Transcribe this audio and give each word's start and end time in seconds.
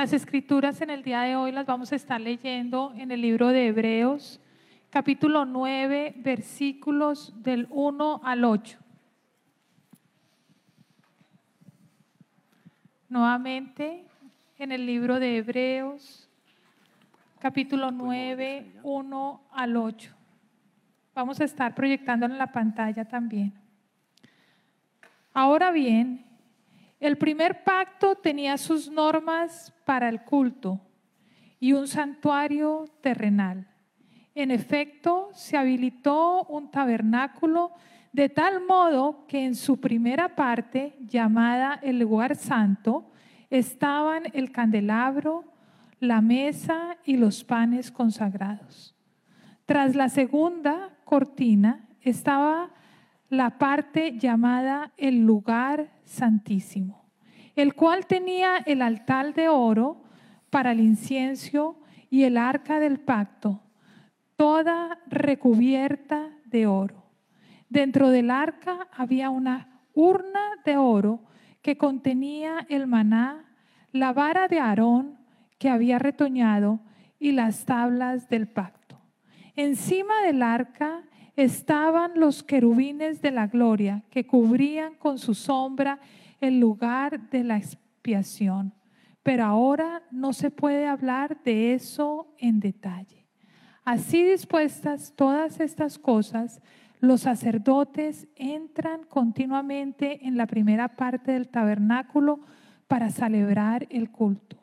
Las 0.00 0.14
escrituras 0.14 0.80
en 0.80 0.88
el 0.88 1.02
día 1.02 1.20
de 1.20 1.36
hoy 1.36 1.52
las 1.52 1.66
vamos 1.66 1.92
a 1.92 1.96
estar 1.96 2.18
leyendo 2.18 2.94
en 2.96 3.10
el 3.10 3.20
libro 3.20 3.48
de 3.48 3.66
Hebreos, 3.66 4.40
capítulo 4.88 5.44
9, 5.44 6.14
versículos 6.16 7.34
del 7.42 7.66
1 7.68 8.22
al 8.24 8.44
8. 8.46 8.78
Nuevamente 13.10 14.06
en 14.58 14.72
el 14.72 14.86
libro 14.86 15.20
de 15.20 15.36
Hebreos, 15.36 16.30
capítulo 17.38 17.90
9, 17.90 18.80
1 18.82 19.42
al 19.52 19.76
8. 19.76 20.14
Vamos 21.14 21.42
a 21.42 21.44
estar 21.44 21.74
proyectando 21.74 22.24
en 22.24 22.38
la 22.38 22.50
pantalla 22.50 23.04
también. 23.04 23.52
Ahora 25.34 25.70
bien, 25.70 26.29
el 27.00 27.16
primer 27.16 27.64
pacto 27.64 28.14
tenía 28.14 28.58
sus 28.58 28.90
normas 28.90 29.74
para 29.86 30.08
el 30.08 30.22
culto 30.22 30.80
y 31.58 31.72
un 31.72 31.88
santuario 31.88 32.84
terrenal. 33.00 33.66
En 34.34 34.50
efecto, 34.50 35.30
se 35.32 35.56
habilitó 35.56 36.44
un 36.44 36.70
tabernáculo 36.70 37.72
de 38.12 38.28
tal 38.28 38.64
modo 38.66 39.26
que 39.26 39.44
en 39.44 39.54
su 39.54 39.80
primera 39.80 40.34
parte, 40.34 40.96
llamada 41.00 41.78
el 41.82 41.98
lugar 41.98 42.36
santo, 42.36 43.10
estaban 43.48 44.24
el 44.32 44.52
candelabro, 44.52 45.44
la 46.00 46.20
mesa 46.20 46.98
y 47.04 47.16
los 47.16 47.44
panes 47.44 47.90
consagrados. 47.90 48.94
Tras 49.64 49.94
la 49.94 50.08
segunda 50.08 50.90
cortina 51.04 51.88
estaba 52.00 52.70
la 53.30 53.58
parte 53.58 54.18
llamada 54.18 54.92
el 54.96 55.24
lugar 55.24 55.92
santísimo, 56.04 57.08
el 57.54 57.74
cual 57.74 58.06
tenía 58.06 58.56
el 58.66 58.82
altar 58.82 59.34
de 59.34 59.48
oro 59.48 60.02
para 60.50 60.72
el 60.72 60.80
incienso 60.80 61.80
y 62.10 62.24
el 62.24 62.36
arca 62.36 62.80
del 62.80 62.98
pacto, 62.98 63.62
toda 64.36 64.98
recubierta 65.06 66.30
de 66.44 66.66
oro. 66.66 67.04
Dentro 67.68 68.10
del 68.10 68.32
arca 68.32 68.88
había 68.92 69.30
una 69.30 69.80
urna 69.94 70.40
de 70.64 70.76
oro 70.76 71.20
que 71.62 71.78
contenía 71.78 72.66
el 72.68 72.88
maná, 72.88 73.44
la 73.92 74.12
vara 74.12 74.48
de 74.48 74.58
Aarón 74.58 75.18
que 75.58 75.68
había 75.68 76.00
retoñado 76.00 76.80
y 77.20 77.30
las 77.30 77.64
tablas 77.64 78.28
del 78.28 78.48
pacto. 78.48 78.98
Encima 79.54 80.22
del 80.22 80.42
arca 80.42 81.04
estaban 81.42 82.12
los 82.16 82.42
querubines 82.42 83.22
de 83.22 83.30
la 83.30 83.46
gloria 83.46 84.04
que 84.10 84.26
cubrían 84.26 84.94
con 84.96 85.18
su 85.18 85.32
sombra 85.34 85.98
el 86.38 86.60
lugar 86.60 87.30
de 87.30 87.44
la 87.44 87.56
expiación. 87.56 88.74
Pero 89.22 89.44
ahora 89.44 90.02
no 90.10 90.34
se 90.34 90.50
puede 90.50 90.86
hablar 90.86 91.42
de 91.42 91.72
eso 91.72 92.34
en 92.38 92.60
detalle. 92.60 93.26
Así 93.84 94.22
dispuestas 94.22 95.14
todas 95.16 95.60
estas 95.60 95.98
cosas, 95.98 96.60
los 97.00 97.22
sacerdotes 97.22 98.28
entran 98.36 99.04
continuamente 99.04 100.26
en 100.26 100.36
la 100.36 100.46
primera 100.46 100.94
parte 100.94 101.32
del 101.32 101.48
tabernáculo 101.48 102.40
para 102.86 103.08
celebrar 103.08 103.86
el 103.88 104.10
culto. 104.10 104.58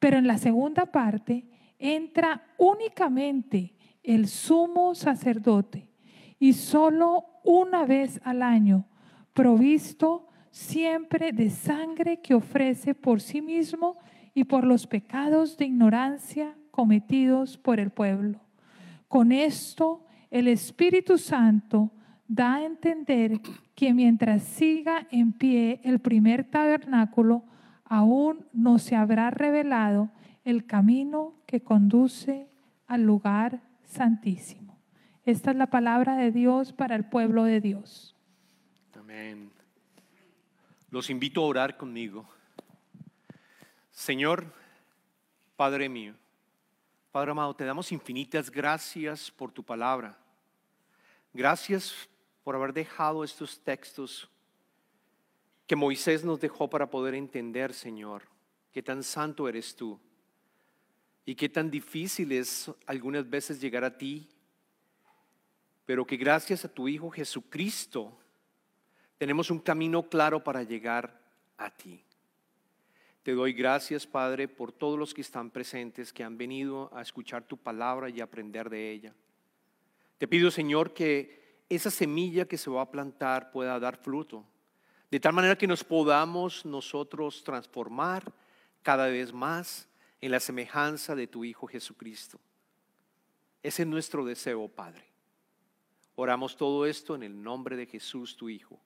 Pero 0.00 0.18
en 0.18 0.26
la 0.26 0.38
segunda 0.38 0.86
parte 0.86 1.48
entra 1.78 2.42
únicamente 2.56 3.76
el 4.02 4.26
sumo 4.26 4.96
sacerdote 4.96 5.88
y 6.38 6.52
solo 6.52 7.24
una 7.44 7.84
vez 7.84 8.20
al 8.24 8.42
año, 8.42 8.86
provisto 9.32 10.28
siempre 10.50 11.32
de 11.32 11.50
sangre 11.50 12.20
que 12.20 12.34
ofrece 12.34 12.94
por 12.94 13.20
sí 13.20 13.40
mismo 13.40 13.96
y 14.34 14.44
por 14.44 14.64
los 14.64 14.86
pecados 14.86 15.56
de 15.56 15.66
ignorancia 15.66 16.54
cometidos 16.70 17.58
por 17.58 17.80
el 17.80 17.90
pueblo. 17.90 18.40
Con 19.08 19.32
esto, 19.32 20.04
el 20.30 20.48
Espíritu 20.48 21.18
Santo 21.18 21.90
da 22.28 22.56
a 22.56 22.64
entender 22.64 23.40
que 23.74 23.94
mientras 23.94 24.42
siga 24.42 25.06
en 25.10 25.32
pie 25.32 25.80
el 25.82 25.98
primer 25.98 26.44
tabernáculo, 26.44 27.44
aún 27.84 28.44
no 28.52 28.78
se 28.78 28.96
habrá 28.96 29.30
revelado 29.30 30.10
el 30.44 30.66
camino 30.66 31.34
que 31.46 31.62
conduce 31.62 32.48
al 32.86 33.02
lugar 33.02 33.62
santísimo. 33.84 34.67
Esta 35.28 35.50
es 35.50 35.58
la 35.58 35.66
palabra 35.66 36.16
de 36.16 36.32
Dios 36.32 36.72
para 36.72 36.96
el 36.96 37.04
pueblo 37.04 37.44
de 37.44 37.60
Dios. 37.60 38.16
Amén. 38.98 39.52
Los 40.90 41.10
invito 41.10 41.42
a 41.42 41.46
orar 41.46 41.76
conmigo. 41.76 42.26
Señor, 43.90 44.50
Padre 45.54 45.90
mío, 45.90 46.14
Padre 47.12 47.32
amado, 47.32 47.54
te 47.54 47.66
damos 47.66 47.92
infinitas 47.92 48.50
gracias 48.50 49.30
por 49.30 49.52
tu 49.52 49.62
palabra. 49.62 50.16
Gracias 51.34 52.08
por 52.42 52.56
haber 52.56 52.72
dejado 52.72 53.22
estos 53.22 53.60
textos 53.60 54.30
que 55.66 55.76
Moisés 55.76 56.24
nos 56.24 56.40
dejó 56.40 56.70
para 56.70 56.88
poder 56.88 57.14
entender, 57.14 57.74
Señor, 57.74 58.22
qué 58.72 58.82
tan 58.82 59.02
santo 59.02 59.46
eres 59.46 59.76
tú 59.76 60.00
y 61.26 61.34
qué 61.34 61.50
tan 61.50 61.70
difícil 61.70 62.32
es 62.32 62.72
algunas 62.86 63.28
veces 63.28 63.60
llegar 63.60 63.84
a 63.84 63.98
ti 63.98 64.26
pero 65.88 66.06
que 66.06 66.18
gracias 66.18 66.66
a 66.66 66.68
tu 66.68 66.86
Hijo 66.86 67.08
Jesucristo 67.08 68.14
tenemos 69.16 69.50
un 69.50 69.58
camino 69.58 70.06
claro 70.06 70.44
para 70.44 70.62
llegar 70.62 71.18
a 71.56 71.70
ti. 71.70 72.04
Te 73.22 73.32
doy 73.32 73.54
gracias, 73.54 74.06
Padre, 74.06 74.48
por 74.48 74.70
todos 74.70 74.98
los 74.98 75.14
que 75.14 75.22
están 75.22 75.50
presentes, 75.50 76.12
que 76.12 76.22
han 76.22 76.36
venido 76.36 76.90
a 76.94 77.00
escuchar 77.00 77.44
tu 77.44 77.56
palabra 77.56 78.10
y 78.10 78.20
aprender 78.20 78.68
de 78.68 78.90
ella. 78.90 79.14
Te 80.18 80.28
pido, 80.28 80.50
Señor, 80.50 80.92
que 80.92 81.62
esa 81.70 81.90
semilla 81.90 82.44
que 82.44 82.58
se 82.58 82.68
va 82.68 82.82
a 82.82 82.90
plantar 82.90 83.50
pueda 83.50 83.80
dar 83.80 83.96
fruto, 83.96 84.44
de 85.10 85.20
tal 85.20 85.32
manera 85.32 85.56
que 85.56 85.66
nos 85.66 85.84
podamos 85.84 86.66
nosotros 86.66 87.42
transformar 87.42 88.30
cada 88.82 89.06
vez 89.06 89.32
más 89.32 89.88
en 90.20 90.32
la 90.32 90.40
semejanza 90.40 91.14
de 91.14 91.28
tu 91.28 91.46
Hijo 91.46 91.66
Jesucristo. 91.66 92.38
Ese 93.62 93.84
es 93.84 93.88
nuestro 93.88 94.26
deseo, 94.26 94.68
Padre. 94.68 95.07
Oramos 96.20 96.56
todo 96.56 96.84
esto 96.84 97.14
en 97.14 97.22
el 97.22 97.40
nombre 97.40 97.76
de 97.76 97.86
Jesús, 97.86 98.36
tu 98.36 98.48
Hijo. 98.48 98.76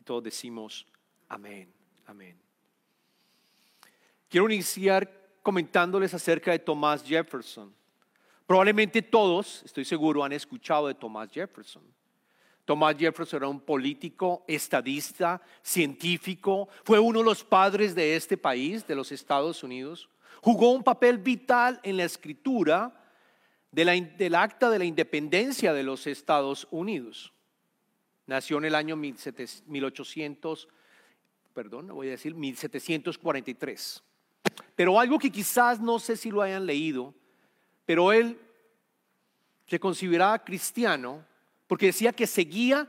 Y 0.00 0.02
todos 0.02 0.22
decimos, 0.22 0.86
amén, 1.28 1.70
amén. 2.06 2.40
Quiero 4.30 4.48
iniciar 4.48 5.36
comentándoles 5.42 6.14
acerca 6.14 6.52
de 6.52 6.58
Thomas 6.58 7.04
Jefferson. 7.04 7.70
Probablemente 8.46 9.02
todos, 9.02 9.62
estoy 9.62 9.84
seguro, 9.84 10.24
han 10.24 10.32
escuchado 10.32 10.86
de 10.86 10.94
Thomas 10.94 11.30
Jefferson. 11.30 11.82
Thomas 12.64 12.96
Jefferson 12.96 13.36
era 13.36 13.48
un 13.48 13.60
político, 13.60 14.42
estadista, 14.48 15.42
científico, 15.62 16.70
fue 16.82 16.98
uno 16.98 17.18
de 17.18 17.26
los 17.26 17.44
padres 17.44 17.94
de 17.94 18.16
este 18.16 18.38
país, 18.38 18.86
de 18.86 18.94
los 18.94 19.12
Estados 19.12 19.62
Unidos. 19.62 20.08
Jugó 20.40 20.72
un 20.72 20.82
papel 20.82 21.18
vital 21.18 21.78
en 21.82 21.98
la 21.98 22.04
escritura 22.04 22.99
del 23.70 24.34
acta 24.34 24.70
de 24.70 24.78
la 24.78 24.84
independencia 24.84 25.72
de 25.72 25.82
los 25.82 26.06
Estados 26.06 26.66
Unidos. 26.70 27.32
Nació 28.26 28.58
en 28.58 28.66
el 28.66 28.74
año 28.74 28.96
1800, 28.96 30.68
perdón, 31.52 31.88
voy 31.88 32.08
a 32.08 32.12
decir 32.12 32.34
1743. 32.34 34.02
Pero 34.76 34.98
algo 34.98 35.18
que 35.18 35.30
quizás 35.30 35.80
no 35.80 35.98
sé 35.98 36.16
si 36.16 36.30
lo 36.30 36.42
hayan 36.42 36.66
leído, 36.66 37.14
pero 37.84 38.12
él 38.12 38.38
se 39.66 39.78
consideraba 39.78 40.44
cristiano 40.44 41.24
porque 41.66 41.86
decía 41.86 42.12
que 42.12 42.26
seguía 42.26 42.88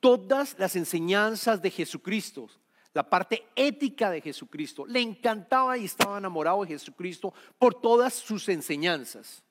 todas 0.00 0.58
las 0.58 0.74
enseñanzas 0.76 1.62
de 1.62 1.70
Jesucristo, 1.70 2.48
la 2.92 3.08
parte 3.08 3.44
ética 3.54 4.10
de 4.10 4.20
Jesucristo. 4.20 4.86
Le 4.86 5.00
encantaba 5.00 5.78
y 5.78 5.84
estaba 5.84 6.18
enamorado 6.18 6.62
de 6.62 6.68
Jesucristo 6.68 7.32
por 7.58 7.80
todas 7.80 8.14
sus 8.14 8.48
enseñanzas. 8.48 9.44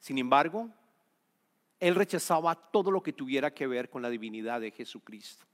Sin 0.00 0.18
embargo, 0.18 0.70
él 1.80 1.94
rechazaba 1.94 2.54
todo 2.54 2.90
lo 2.90 3.02
que 3.02 3.12
tuviera 3.12 3.52
que 3.52 3.66
ver 3.66 3.88
con 3.88 4.02
la 4.02 4.10
divinidad 4.10 4.60
de 4.60 4.70
Jesucristo. 4.70 5.44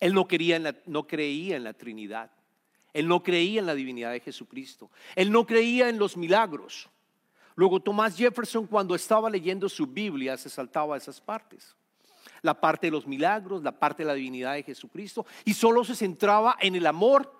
Él 0.00 0.14
no, 0.14 0.26
quería 0.26 0.58
no 0.86 1.06
creía 1.06 1.56
en 1.56 1.64
la 1.64 1.72
Trinidad. 1.72 2.30
Él 2.92 3.08
no 3.08 3.22
creía 3.22 3.60
en 3.60 3.66
la 3.66 3.74
divinidad 3.74 4.12
de 4.12 4.20
Jesucristo. 4.20 4.90
Él 5.14 5.30
no 5.30 5.46
creía 5.46 5.88
en 5.88 5.98
los 5.98 6.16
milagros. 6.16 6.90
Luego 7.54 7.80
Tomás 7.80 8.16
Jefferson 8.16 8.66
cuando 8.66 8.94
estaba 8.94 9.30
leyendo 9.30 9.68
su 9.68 9.86
Biblia 9.86 10.36
se 10.36 10.50
saltaba 10.50 10.94
a 10.94 10.98
esas 10.98 11.20
partes. 11.20 11.76
La 12.42 12.60
parte 12.60 12.88
de 12.88 12.90
los 12.90 13.06
milagros, 13.06 13.62
la 13.62 13.78
parte 13.78 14.02
de 14.02 14.08
la 14.08 14.14
divinidad 14.14 14.54
de 14.54 14.62
Jesucristo. 14.62 15.24
Y 15.44 15.54
solo 15.54 15.84
se 15.84 15.94
centraba 15.94 16.56
en 16.60 16.74
el 16.74 16.86
amor 16.86 17.32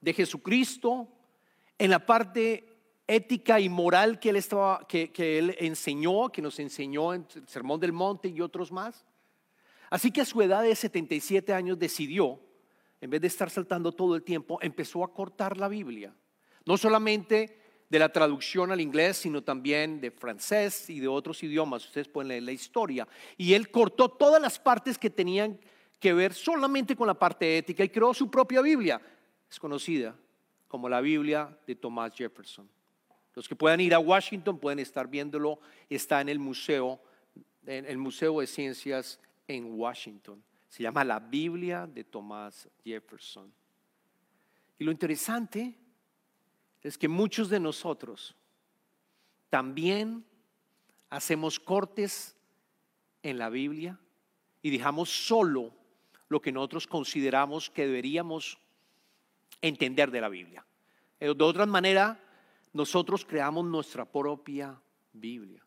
de 0.00 0.12
Jesucristo, 0.12 1.08
en 1.78 1.90
la 1.90 2.04
parte 2.04 2.67
ética 3.08 3.58
y 3.58 3.68
moral 3.68 4.20
que 4.20 4.28
él, 4.30 5.56
enseñó, 5.58 6.30
que 6.30 6.42
nos 6.42 6.58
enseñó 6.60 7.14
en 7.14 7.26
el 7.34 7.48
Sermón 7.48 7.80
del 7.80 7.92
Monte 7.92 8.28
y 8.28 8.40
otros 8.40 8.70
más. 8.70 9.04
Así 9.90 10.12
que 10.12 10.20
a 10.20 10.26
su 10.26 10.40
edad 10.42 10.62
de 10.62 10.76
77 10.76 11.52
años 11.54 11.78
decidió, 11.78 12.38
en 13.00 13.08
vez 13.08 13.22
de 13.22 13.26
estar 13.26 13.48
saltando 13.48 13.90
todo 13.92 14.14
el 14.14 14.22
tiempo, 14.22 14.58
empezó 14.60 15.02
a 15.02 15.12
cortar 15.12 15.56
la 15.56 15.68
Biblia. 15.68 16.14
No 16.66 16.76
solamente 16.76 17.58
de 17.88 17.98
la 17.98 18.10
traducción 18.10 18.70
al 18.70 18.80
inglés, 18.82 19.16
sino 19.16 19.42
también 19.42 20.00
de 20.00 20.10
francés 20.10 20.90
y 20.90 21.00
de 21.00 21.08
otros 21.08 21.42
idiomas. 21.42 21.86
Ustedes 21.86 22.08
pueden 22.08 22.28
leer 22.28 22.42
la 22.42 22.52
historia. 22.52 23.08
Y 23.38 23.54
él 23.54 23.70
cortó 23.70 24.10
todas 24.10 24.42
las 24.42 24.58
partes 24.58 24.98
que 24.98 25.08
tenían 25.08 25.58
que 25.98 26.12
ver 26.12 26.34
solamente 26.34 26.94
con 26.94 27.06
la 27.06 27.18
parte 27.18 27.56
ética 27.56 27.82
y 27.82 27.88
creó 27.88 28.12
su 28.12 28.30
propia 28.30 28.60
Biblia. 28.60 29.00
Es 29.50 29.58
conocida 29.58 30.14
como 30.66 30.88
la 30.88 31.00
Biblia 31.00 31.58
de 31.66 31.74
Thomas 31.74 32.12
Jefferson. 32.14 32.68
Los 33.38 33.46
que 33.46 33.54
puedan 33.54 33.78
ir 33.80 33.94
a 33.94 34.00
Washington 34.00 34.58
pueden 34.58 34.80
estar 34.80 35.06
viéndolo. 35.06 35.60
Está 35.88 36.20
en 36.20 36.28
el 36.28 36.40
museo, 36.40 37.00
en 37.66 37.86
el 37.86 37.96
Museo 37.96 38.40
de 38.40 38.48
Ciencias 38.48 39.20
en 39.46 39.78
Washington. 39.78 40.42
Se 40.66 40.82
llama 40.82 41.04
la 41.04 41.20
Biblia 41.20 41.86
de 41.86 42.02
Thomas 42.02 42.68
Jefferson. 42.82 43.54
Y 44.76 44.82
lo 44.82 44.90
interesante 44.90 45.72
es 46.82 46.98
que 46.98 47.06
muchos 47.06 47.48
de 47.48 47.60
nosotros 47.60 48.34
también 49.50 50.24
hacemos 51.08 51.60
cortes 51.60 52.34
en 53.22 53.38
la 53.38 53.50
Biblia 53.50 54.00
y 54.62 54.70
dejamos 54.70 55.10
solo 55.10 55.72
lo 56.28 56.42
que 56.42 56.50
nosotros 56.50 56.88
consideramos 56.88 57.70
que 57.70 57.86
deberíamos 57.86 58.58
entender 59.62 60.10
de 60.10 60.20
la 60.20 60.28
Biblia. 60.28 60.66
Eh, 61.20 61.32
de 61.32 61.44
otra 61.44 61.66
manera, 61.66 62.24
nosotros 62.72 63.24
creamos 63.24 63.64
nuestra 63.64 64.04
propia 64.04 64.80
Biblia. 65.12 65.64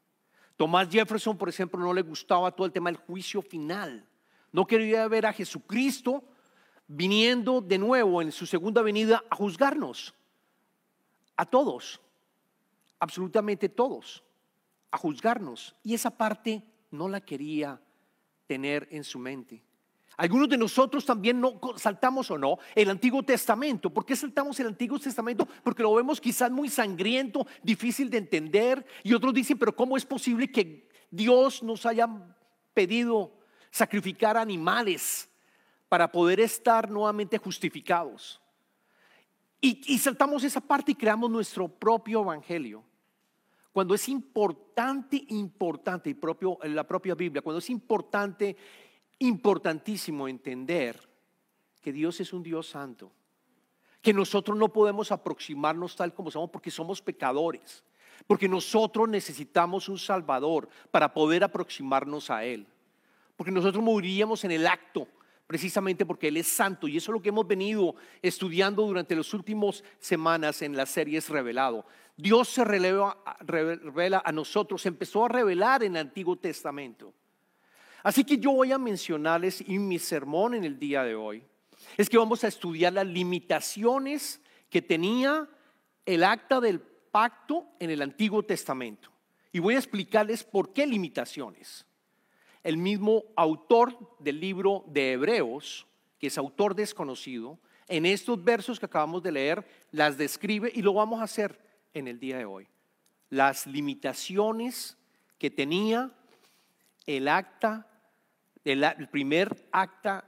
Tomás 0.56 0.90
Jefferson, 0.90 1.38
por 1.38 1.50
ejemplo, 1.50 1.80
no 1.80 1.94
le 1.94 2.02
gustaba 2.02 2.52
todo 2.52 2.68
el 2.68 2.74
tema 2.74 2.92
del 2.92 2.98
juicio 2.98 3.42
final. 3.42 4.08
No 4.52 4.66
quería 4.66 5.08
ver 5.08 5.26
a 5.26 5.34
Jesucristo 5.34 6.24
viniendo 6.88 7.62
de 7.62 7.78
nuevo 7.78 8.22
en 8.22 8.32
su 8.32 8.46
segunda 8.46 8.82
venida 8.82 9.24
a 9.30 9.36
juzgarnos. 9.36 10.14
A 11.36 11.46
todos, 11.46 12.00
absolutamente 13.00 13.70
todos, 13.70 14.24
a 14.92 14.98
juzgarnos. 14.98 15.76
Y 15.84 15.94
esa 15.94 16.12
parte 16.12 16.64
no 16.92 17.10
la 17.10 17.22
quería 17.22 17.82
tener 18.46 18.88
en 18.92 19.04
su 19.04 19.18
mente. 19.18 19.64
Algunos 20.22 20.50
de 20.50 20.56
nosotros 20.56 21.04
también 21.04 21.42
no 21.42 21.60
saltamos 21.78 22.30
o 22.30 22.38
no 22.38 22.60
el 22.76 22.92
Antiguo 22.92 23.24
Testamento. 23.24 23.90
¿Por 23.90 24.06
qué 24.06 24.16
saltamos 24.16 24.60
el 24.60 24.68
Antiguo 24.68 25.00
Testamento? 25.00 25.48
Porque 25.64 25.82
lo 25.82 25.96
vemos 25.96 26.22
quizás 26.22 26.52
muy 26.52 26.70
sangriento, 26.70 27.48
difícil 27.64 28.08
de 28.08 28.20
entender. 28.20 28.86
Y 29.02 29.16
otros 29.16 29.34
dicen, 29.34 29.58
pero 29.58 29.76
¿cómo 29.76 29.98
es 29.98 30.06
posible 30.06 30.52
que 30.52 30.88
Dios 31.10 31.64
nos 31.64 31.88
haya 31.88 32.08
pedido 32.76 33.34
sacrificar 33.72 34.38
animales 34.38 35.28
para 35.90 36.12
poder 36.12 36.40
estar 36.40 36.88
nuevamente 36.92 37.40
justificados? 37.40 38.40
Y, 39.60 39.98
saltamos 39.98 40.44
esa 40.44 40.62
parte 40.62 40.92
y 40.92 40.96
creamos 40.96 41.32
nuestro 41.32 41.68
propio 41.68 42.22
evangelio. 42.22 42.84
Cuando 43.72 43.96
es 43.96 44.08
importante, 44.08 45.26
importante, 45.30 46.12
y 46.12 46.14
propio, 46.14 46.60
la 46.62 46.86
propia 46.86 47.16
Biblia, 47.16 47.42
cuando 47.42 47.58
es 47.58 47.72
importante 47.72 48.56
importantísimo 49.22 50.28
entender 50.28 51.00
que 51.80 51.92
Dios 51.92 52.20
es 52.20 52.34
un 52.34 52.42
Dios 52.42 52.68
santo, 52.68 53.12
que 54.02 54.14
nosotros 54.14 54.58
no 54.58 54.70
podemos 54.70 55.12
aproximarnos 55.12 55.96
tal 55.96 56.14
como 56.14 56.32
somos 56.32 56.50
porque 56.50 56.72
somos 56.72 57.02
pecadores, 57.02 57.84
porque 58.26 58.48
nosotros 58.48 59.08
necesitamos 59.08 59.90
un 59.90 60.00
Salvador 60.00 60.70
para 60.90 61.14
poder 61.14 61.44
aproximarnos 61.44 62.32
a 62.32 62.44
Él, 62.44 62.66
porque 63.36 63.52
nosotros 63.52 63.84
moriríamos 63.84 64.44
en 64.44 64.52
el 64.52 64.66
acto 64.66 65.08
precisamente 65.46 66.06
porque 66.06 66.30
Él 66.30 66.38
es 66.38 66.48
santo 66.48 66.88
y 66.88 66.98
eso 66.98 67.12
es 67.12 67.14
lo 67.14 67.22
que 67.22 67.30
hemos 67.30 67.46
venido 67.46 67.94
estudiando 68.22 68.84
durante 68.84 69.16
las 69.16 69.34
últimas 69.34 69.84
semanas 70.00 70.62
en 70.62 70.76
las 70.76 70.90
series 70.90 71.30
Revelado. 71.30 71.86
Dios 72.18 72.48
se 72.48 72.64
revela, 72.64 73.18
revela 73.42 74.24
a 74.26 74.32
nosotros, 74.32 74.86
empezó 74.86 75.26
a 75.26 75.30
revelar 75.30 75.84
en 75.84 75.96
el 75.96 76.08
Antiguo 76.08 76.38
Testamento. 76.38 77.14
Así 78.04 78.24
que 78.24 78.38
yo 78.38 78.52
voy 78.52 78.72
a 78.72 78.78
mencionarles 78.78 79.62
en 79.62 79.88
mi 79.88 80.00
sermón 80.00 80.56
en 80.56 80.64
el 80.64 80.80
día 80.80 81.04
de 81.04 81.16
hoy, 81.16 81.44
es 81.98 82.10
que 82.10 82.18
vamos 82.18 82.44
a 82.44 82.48
estudiar 82.48 82.94
las 82.94 83.08
limitaciones 83.08 84.42
que 84.70 84.82
tenía 84.82 85.48
el 86.06 86.24
acta 86.24 86.60
del 86.60 86.80
pacto 86.80 87.68
en 87.80 87.90
el 87.90 88.02
Antiguo 88.02 88.44
Testamento. 88.44 89.10
Y 89.52 89.60
voy 89.60 89.76
a 89.76 89.80
explicarles 89.80 90.44
por 90.44 90.74
qué 90.74 90.88
limitaciones. 90.88 91.86
El 92.64 92.78
mismo 92.78 93.24
autor 93.36 93.98
del 94.20 94.40
libro 94.40 94.84
de 94.88 95.14
Hebreos, 95.14 95.86
que 96.20 96.28
es 96.28 96.38
autor 96.38 96.76
desconocido, 96.76 97.60
en 97.88 98.06
estos 98.06 98.42
versos 98.42 98.80
que 98.80 98.86
acabamos 98.86 99.22
de 99.22 99.32
leer, 99.32 99.66
las 99.92 100.18
describe 100.18 100.72
y 100.74 100.82
lo 100.82 100.94
vamos 100.94 101.20
a 101.20 101.26
hacer 101.26 101.60
en 101.94 102.08
el 102.08 102.20
día 102.20 102.38
de 102.38 102.46
hoy. 102.46 102.68
Las 103.30 103.68
limitaciones 103.68 104.98
que 105.38 105.50
tenía 105.50 106.12
el 107.06 107.28
acta 107.28 107.91
el, 108.64 109.10
primer 109.10 109.68
acta 109.72 110.24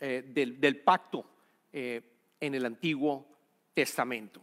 eh, 0.00 0.24
del, 0.26 0.80
pacto 0.80 1.24
eh, 1.72 2.02
en 2.40 2.54
el 2.54 2.64
Antiguo 2.66 3.26
Testamento. 3.74 4.40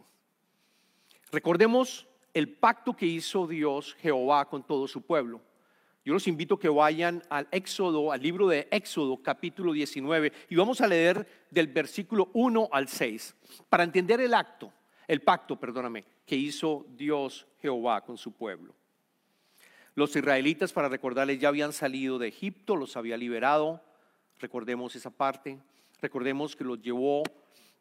Recordemos 1.30 2.06
el 2.32 2.48
pacto 2.48 2.94
que 2.94 3.06
hizo 3.06 3.46
Dios, 3.46 3.94
Jehová, 4.00 4.48
con 4.48 4.66
todo 4.66 4.88
su 4.88 5.02
pueblo. 5.02 5.40
Yo 6.04 6.12
los 6.12 6.28
invito 6.28 6.56
a 6.56 6.60
que 6.60 6.68
vayan 6.68 7.22
al 7.30 7.48
Éxodo, 7.50 8.12
al 8.12 8.20
libro 8.20 8.46
de 8.46 8.68
Éxodo, 8.70 9.22
capítulo 9.22 9.72
19, 9.72 10.32
y 10.50 10.54
vamos 10.54 10.80
a 10.80 10.86
leer 10.86 11.26
del 11.50 11.68
versículo 11.68 12.30
1 12.34 12.68
al 12.70 12.88
6, 12.88 13.34
para 13.70 13.84
entender 13.84 14.20
el 14.20 14.34
acto, 14.34 14.70
el 15.08 15.22
pacto, 15.22 15.58
perdóname, 15.58 16.04
que 16.26 16.36
hizo 16.36 16.84
Dios, 16.90 17.46
Jehová, 17.60 18.02
con 18.02 18.18
su 18.18 18.32
pueblo. 18.32 18.74
Los 19.94 20.16
israelitas, 20.16 20.72
para 20.72 20.88
recordarles, 20.88 21.38
ya 21.38 21.48
habían 21.48 21.72
salido 21.72 22.18
de 22.18 22.28
Egipto, 22.28 22.74
los 22.74 22.96
había 22.96 23.16
liberado. 23.16 23.80
Recordemos 24.40 24.96
esa 24.96 25.10
parte. 25.10 25.58
Recordemos 26.00 26.56
que 26.56 26.64
los 26.64 26.82
llevó 26.82 27.22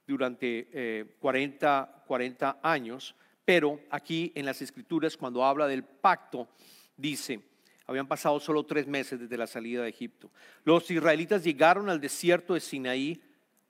durante 0.06 1.08
40, 1.20 1.92
eh, 1.98 2.04
40 2.06 2.60
años. 2.62 3.16
Pero 3.46 3.80
aquí 3.90 4.32
en 4.36 4.46
las 4.46 4.62
escrituras, 4.62 5.18
cuando 5.18 5.44
habla 5.44 5.68
del 5.68 5.84
pacto, 5.84 6.48
dice, 6.96 7.42
habían 7.88 8.08
pasado 8.08 8.40
solo 8.40 8.64
tres 8.64 8.88
meses 8.88 9.20
desde 9.20 9.38
la 9.38 9.48
salida 9.48 9.82
de 9.84 9.90
Egipto. 9.90 10.32
Los 10.64 10.90
israelitas 10.92 11.44
llegaron 11.44 11.90
al 11.90 12.00
desierto 12.00 12.54
de 12.54 12.60
Sinaí 12.60 13.22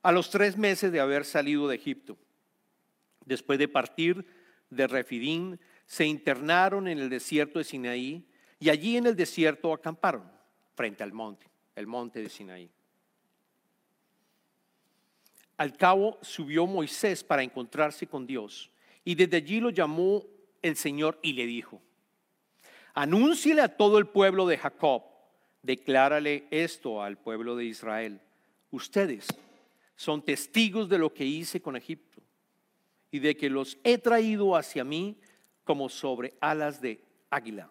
a 0.02 0.12
los 0.12 0.30
tres 0.30 0.58
meses 0.58 0.92
de 0.92 1.00
haber 1.00 1.24
salido 1.24 1.68
de 1.70 1.76
Egipto. 1.76 2.18
Después 3.26 3.58
de 3.58 3.70
partir 3.70 4.26
de 4.70 4.86
Refidín, 4.86 5.60
se 5.86 6.06
internaron 6.06 6.88
en 6.88 7.00
el 7.00 7.10
desierto 7.10 7.60
de 7.60 7.66
Sinaí 7.66 8.28
y 8.64 8.70
allí 8.70 8.96
en 8.96 9.08
el 9.08 9.16
desierto 9.18 9.74
acamparon 9.74 10.24
frente 10.74 11.04
al 11.04 11.12
monte, 11.12 11.46
el 11.76 11.86
monte 11.86 12.22
de 12.22 12.30
Sinaí. 12.30 12.72
Al 15.58 15.76
cabo 15.76 16.18
subió 16.22 16.66
Moisés 16.66 17.26
para 17.26 17.44
encontrarse 17.44 18.08
con 18.08 18.26
Dios 18.26 18.72
y 19.04 19.16
desde 19.16 19.36
allí 19.36 19.60
lo 19.60 19.70
llamó 19.70 20.24
el 20.62 20.78
Señor 20.78 21.20
y 21.22 21.34
le 21.34 21.46
dijo, 21.46 21.82
anúnciele 22.94 23.60
a 23.60 23.76
todo 23.76 23.98
el 23.98 24.08
pueblo 24.08 24.48
de 24.48 24.58
Jacob, 24.58 25.04
declárale 25.62 26.48
esto 26.50 27.04
al 27.04 27.18
pueblo 27.18 27.58
de 27.58 27.66
Israel. 27.66 28.22
Ustedes 28.72 29.28
son 29.98 30.22
testigos 30.22 30.88
de 30.88 31.00
lo 31.00 31.14
que 31.14 31.26
hice 31.26 31.62
con 31.62 31.76
Egipto 31.76 32.22
y 33.12 33.20
de 33.20 33.36
que 33.36 33.50
los 33.50 33.78
he 33.84 33.98
traído 33.98 34.56
hacia 34.56 34.86
mí 34.86 35.18
como 35.66 35.90
sobre 35.90 36.34
alas 36.40 36.80
de 36.80 37.04
águila 37.30 37.70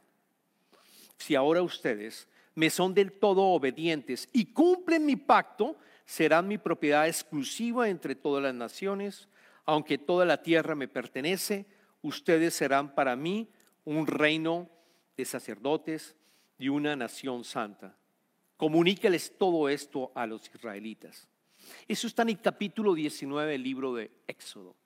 si 1.19 1.35
ahora 1.35 1.63
ustedes 1.63 2.29
me 2.55 2.71
son 2.71 2.95
del 2.95 3.13
todo 3.13 3.43
obedientes 3.43 4.29
y 4.33 4.47
cumplen 4.47 5.07
mi 5.07 5.17
pacto, 5.17 5.77
serán 6.05 6.49
mi 6.49 6.59
propiedad 6.59 7.07
exclusiva 7.07 7.89
entre 7.89 8.15
todas 8.15 8.43
las 8.43 8.55
naciones. 8.55 9.29
Aunque 9.65 9.99
toda 9.99 10.25
la 10.27 10.43
tierra 10.43 10.75
me 10.75 10.89
pertenece, 10.89 11.67
ustedes 12.03 12.55
serán 12.55 12.95
para 12.95 13.17
mí 13.17 13.49
un 13.85 14.07
reino 14.07 14.69
de 15.17 15.25
sacerdotes 15.25 16.17
y 16.59 16.69
una 16.69 16.97
nación 16.97 17.45
santa. 17.45 17.97
Comuníqueles 18.57 19.37
todo 19.39 19.69
esto 19.69 20.13
a 20.15 20.27
los 20.27 20.49
israelitas. 20.49 21.29
Eso 21.89 22.07
está 22.07 22.23
en 22.23 22.31
el 22.31 22.41
capítulo 22.41 22.95
19 22.95 23.53
del 23.53 23.63
libro 23.63 23.95
de 23.95 24.11
Éxodo. 24.27 24.77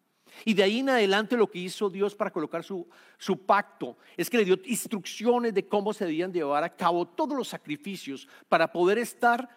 Y 0.45 0.55
de 0.55 0.63
ahí 0.63 0.81
en 0.81 0.91
adelante 0.91 1.37
lo 1.37 1.51
que 1.51 1.59
hizo 1.59 1.89
Dios 1.89 2.15
para 2.15 2.31
colocar 2.31 2.63
su, 2.63 2.87
su, 3.19 3.45
pacto 3.45 3.97
es 4.17 4.29
que 4.29 4.39
le 4.39 4.45
dio 4.45 4.59
instrucciones 4.65 5.55
de 5.55 5.67
cómo 5.67 5.93
se 5.93 6.05
debían 6.05 6.33
llevar 6.33 6.65
a 6.65 6.75
cabo 6.75 7.07
todos 7.07 7.37
los 7.37 7.49
sacrificios 7.49 8.29
para 8.49 8.71
poder 8.73 8.99
estar 8.99 9.49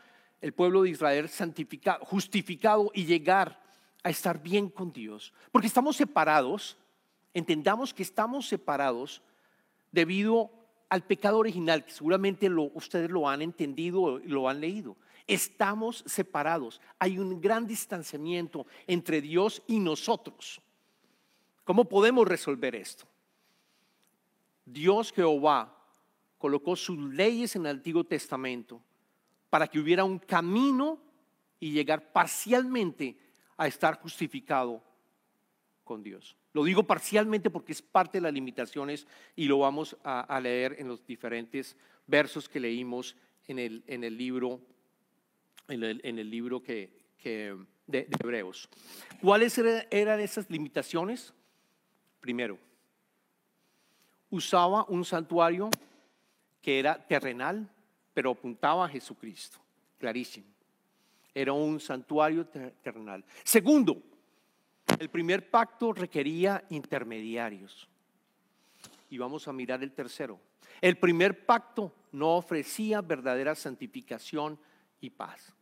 el 0.42 0.54
pueblo 0.54 0.84
de 0.84 0.92
Israel 0.92 1.28
santificado, 1.30 2.04
justificado 2.06 2.92
y 2.94 3.06
llegar 3.06 3.62
a 4.04 4.10
estar 4.10 4.42
bien 4.42 4.70
con 4.70 4.92
Dios. 4.92 5.34
Porque 5.52 5.68
estamos 5.68 5.98
separados, 5.98 6.78
entendamos 7.34 7.94
que 7.94 8.04
estamos 8.04 8.48
separados 8.48 9.22
debido 9.92 10.52
al 10.90 11.04
pecado 11.04 11.38
original, 11.38 11.86
que 11.86 11.92
seguramente 11.92 12.50
lo, 12.50 12.72
ustedes 12.74 13.10
lo 13.10 13.30
han 13.30 13.42
entendido, 13.42 14.20
lo 14.20 14.50
han 14.50 14.62
leído. 14.62 14.96
Estamos 15.30 16.04
separados. 16.06 16.82
Hay 16.98 17.20
un 17.20 17.40
gran 17.40 17.66
distanciamiento 17.66 18.66
entre 18.88 19.22
Dios 19.22 19.62
y 19.68 19.80
nosotros 19.80 20.62
¿Cómo 21.70 21.86
podemos 21.86 22.28
resolver 22.28 22.74
esto? 22.74 23.06
Dios 24.66 25.12
Jehová 25.12 25.72
colocó 26.40 26.76
sus 26.76 26.98
leyes 27.14 27.56
en 27.56 27.68
el 27.68 27.76
Antiguo 27.76 28.04
Testamento 28.04 28.82
para 29.52 29.68
que 29.68 29.78
hubiera 29.78 30.04
un 30.04 30.18
camino 30.18 31.00
y 31.60 31.72
llegar 31.72 32.12
parcialmente 32.12 33.16
a 33.56 33.68
estar 33.68 34.00
justificado 34.02 34.82
con 35.84 36.02
Dios. 36.02 36.36
Lo 36.54 36.64
digo 36.64 36.82
parcialmente 36.82 37.52
porque 37.52 37.74
es 37.74 37.84
parte 37.84 38.18
de 38.18 38.24
las 38.24 38.34
limitaciones 38.34 39.06
y 39.36 39.46
lo 39.46 39.60
vamos 39.60 39.96
a, 40.04 40.40
leer 40.40 40.76
en 40.80 40.88
los 40.88 41.06
diferentes 41.06 41.78
versos 42.08 42.50
que 42.50 42.60
leímos 42.60 43.16
en 43.46 43.60
el, 43.60 43.84
en 43.86 44.04
el 44.04 44.18
libro, 44.18 44.60
en 45.70 46.20
el, 46.20 46.30
libro 46.30 46.62
que, 46.62 46.90
de, 47.88 48.08
Hebreos. 48.22 48.70
¿Cuáles 49.22 49.58
eran 49.58 50.20
esas 50.20 50.50
limitaciones? 50.50 51.34
Primero, 52.20 52.58
usaba 54.30 54.86
un 54.90 55.06
santuario 55.06 55.70
que 56.62 56.80
era 56.80 57.06
terrenal, 57.08 57.70
pero 58.14 58.32
apuntaba 58.32 58.86
a 58.86 58.90
Jesucristo, 58.90 59.60
clarísimo. 59.98 60.48
Era 61.34 61.54
un 61.54 61.80
santuario 61.80 62.46
terrenal. 62.48 63.24
Segundo, 63.44 64.02
el 64.98 65.10
primer 65.10 65.50
pacto 65.50 65.94
requería 65.94 66.66
intermediarios. 66.70 67.88
Y 69.10 69.18
vamos 69.18 69.48
a 69.48 69.54
mirar 69.54 69.84
el 69.84 69.92
tercero. 69.94 70.40
El 70.82 70.98
primer 70.98 71.46
pacto 71.46 71.94
no 72.12 72.36
ofrecía 72.36 73.02
verdadera 73.02 73.56
santificación 73.56 74.60
y 75.00 75.10
paz. 75.10 75.54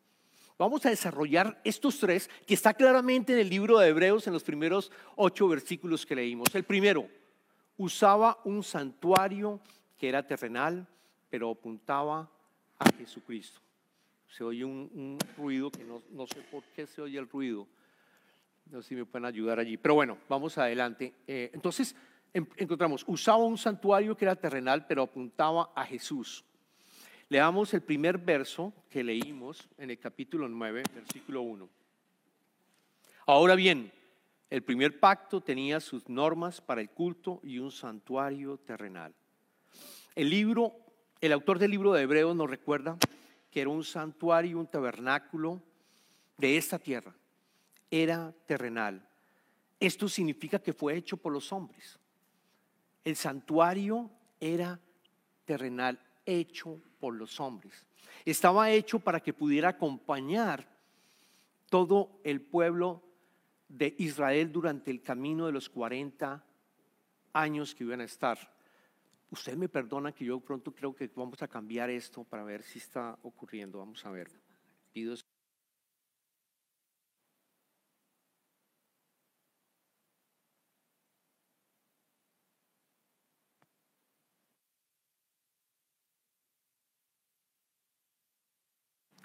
Vamos 0.58 0.84
a 0.86 0.90
desarrollar 0.90 1.62
estos 1.64 2.00
tres 2.00 2.30
que 2.48 2.56
está 2.56 2.74
claramente 2.74 3.34
en 3.34 3.40
el 3.40 3.50
libro 3.50 3.78
de 3.78 3.90
Hebreos 3.90 4.26
en 4.26 4.34
los 4.34 4.44
primeros 4.44 4.92
ocho 5.16 5.48
versículos 5.48 6.04
que 6.04 6.16
leímos. 6.16 6.54
El 6.56 6.64
primero, 6.64 7.08
usaba 7.78 8.40
un 8.44 8.64
santuario 8.64 9.60
que 10.00 10.10
era 10.10 10.26
terrenal, 10.26 10.88
pero 11.30 11.52
apuntaba 11.52 12.28
a 12.80 12.92
Jesucristo. 12.94 13.60
Se 14.30 14.44
oye 14.44 14.66
un, 14.66 15.20
ruido 15.38 15.70
que 15.70 15.84
no, 15.84 16.28
sé 16.28 16.42
por 16.52 16.64
qué 16.76 16.88
se 16.88 17.02
oye 17.02 17.20
el 17.20 17.30
ruido. 17.30 17.68
No 18.72 18.82
sé 18.82 18.90
si 18.90 18.96
me 18.96 19.06
pueden 19.06 19.26
ayudar 19.26 19.60
allí. 19.60 19.78
Pero 19.78 19.94
bueno, 19.94 20.18
vamos 20.28 20.58
adelante. 20.58 21.14
Eh, 21.28 21.52
entonces, 21.54 21.96
encontramos, 22.34 23.04
usaba 23.08 23.46
un 23.46 23.58
santuario 23.60 24.18
que 24.18 24.26
era 24.26 24.36
terrenal, 24.36 24.88
pero 24.88 25.04
apuntaba 25.04 25.72
a 25.76 25.86
Jesús. 25.86 26.44
Leamos 27.30 27.74
el 27.74 27.82
primer 27.82 28.18
verso 28.18 28.74
que 28.90 29.04
leímos 29.04 29.68
en 29.78 29.90
el 29.90 30.00
capítulo 30.00 30.48
9, 30.48 30.84
versículo 30.96 31.42
1. 31.42 31.70
Ahora 33.26 33.56
bien, 33.56 33.92
el 34.50 34.64
primer 34.64 34.98
pacto 34.98 35.42
tenía 35.42 35.82
sus 35.82 36.08
normas 36.08 36.62
para 36.62 36.80
el 36.80 36.90
culto 36.90 37.42
y 37.44 37.60
un 37.60 37.70
santuario 37.70 38.58
terrenal. 38.60 39.14
El 40.16 40.30
libro, 40.30 40.74
el 41.20 41.34
autor 41.34 41.60
del 41.60 41.72
libro 41.72 41.92
de 41.92 42.04
Hebreos 42.04 42.34
nos 42.34 42.50
recuerda 42.50 42.98
que 43.52 43.60
era 43.60 43.72
un 43.72 43.84
santuario, 43.84 44.58
un 44.58 44.68
tabernáculo 44.68 45.62
de 46.38 46.56
esta 46.56 46.80
tierra. 46.80 47.14
Era 47.92 48.34
terrenal. 48.46 49.06
Esto 49.82 50.08
significa 50.08 50.60
que 50.60 50.72
fue 50.72 50.96
hecho 50.96 51.18
por 51.18 51.34
los 51.34 51.52
hombres. 51.52 52.00
El 53.04 53.18
santuario 53.18 54.10
era 54.40 54.80
terrenal, 55.44 56.00
hecho 56.26 56.80
por 57.00 57.16
los 57.16 57.40
hombres. 57.40 57.86
Estaba 58.26 58.72
hecho 58.72 59.00
para 59.00 59.20
que 59.20 59.34
pudiera 59.34 59.70
acompañar 59.70 60.68
todo 61.70 62.20
el 62.24 62.42
pueblo 62.42 63.04
de 63.68 63.96
Israel 63.98 64.52
durante 64.52 64.92
el 64.92 65.02
camino 65.02 65.46
de 65.46 65.52
los 65.52 65.70
40 65.70 66.44
años 67.34 67.76
que 67.76 67.84
iban 67.84 68.02
a 68.02 68.06
estar. 68.06 68.38
Usted 69.30 69.58
me 69.58 69.68
perdona 69.68 70.14
que 70.14 70.26
yo 70.26 70.40
pronto 70.40 70.74
creo 70.74 70.96
que 70.96 71.12
vamos 71.14 71.42
a 71.42 71.48
cambiar 71.48 71.90
esto 71.90 72.24
para 72.24 72.44
ver 72.44 72.64
si 72.64 72.80
está 72.80 73.18
ocurriendo. 73.24 73.80
Vamos 73.80 74.06
a 74.06 74.12
ver. 74.12 74.30
Pido 74.94 75.14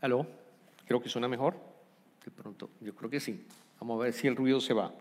¿Aló? 0.02 0.26
Creo 0.85 1.00
que 1.00 1.09
suena 1.09 1.28
mejor. 1.28 1.54
De 2.25 2.30
pronto, 2.32 2.71
yo 2.80 2.92
creo 2.92 3.09
que 3.09 3.21
sí. 3.21 3.47
Vamos 3.80 4.00
a 4.00 4.04
ver 4.04 4.12
si 4.12 4.26
el 4.26 4.35
ruido 4.35 4.61
se 4.61 4.75
va. 4.75 4.92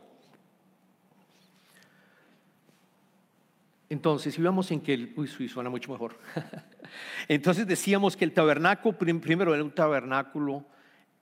Entonces 3.90 4.38
íbamos 4.38 4.70
en 4.70 4.80
que 4.80 4.94
el, 4.94 5.14
uy, 5.18 5.28
suena 5.28 5.72
mucho 5.72 5.92
mejor. 5.92 6.20
Entonces 7.28 7.66
decíamos 7.66 8.16
que 8.16 8.26
el 8.26 8.32
tabernáculo, 8.32 8.96
primero 8.98 9.56
era 9.56 9.64
un 9.64 9.72
tabernáculo 9.72 10.66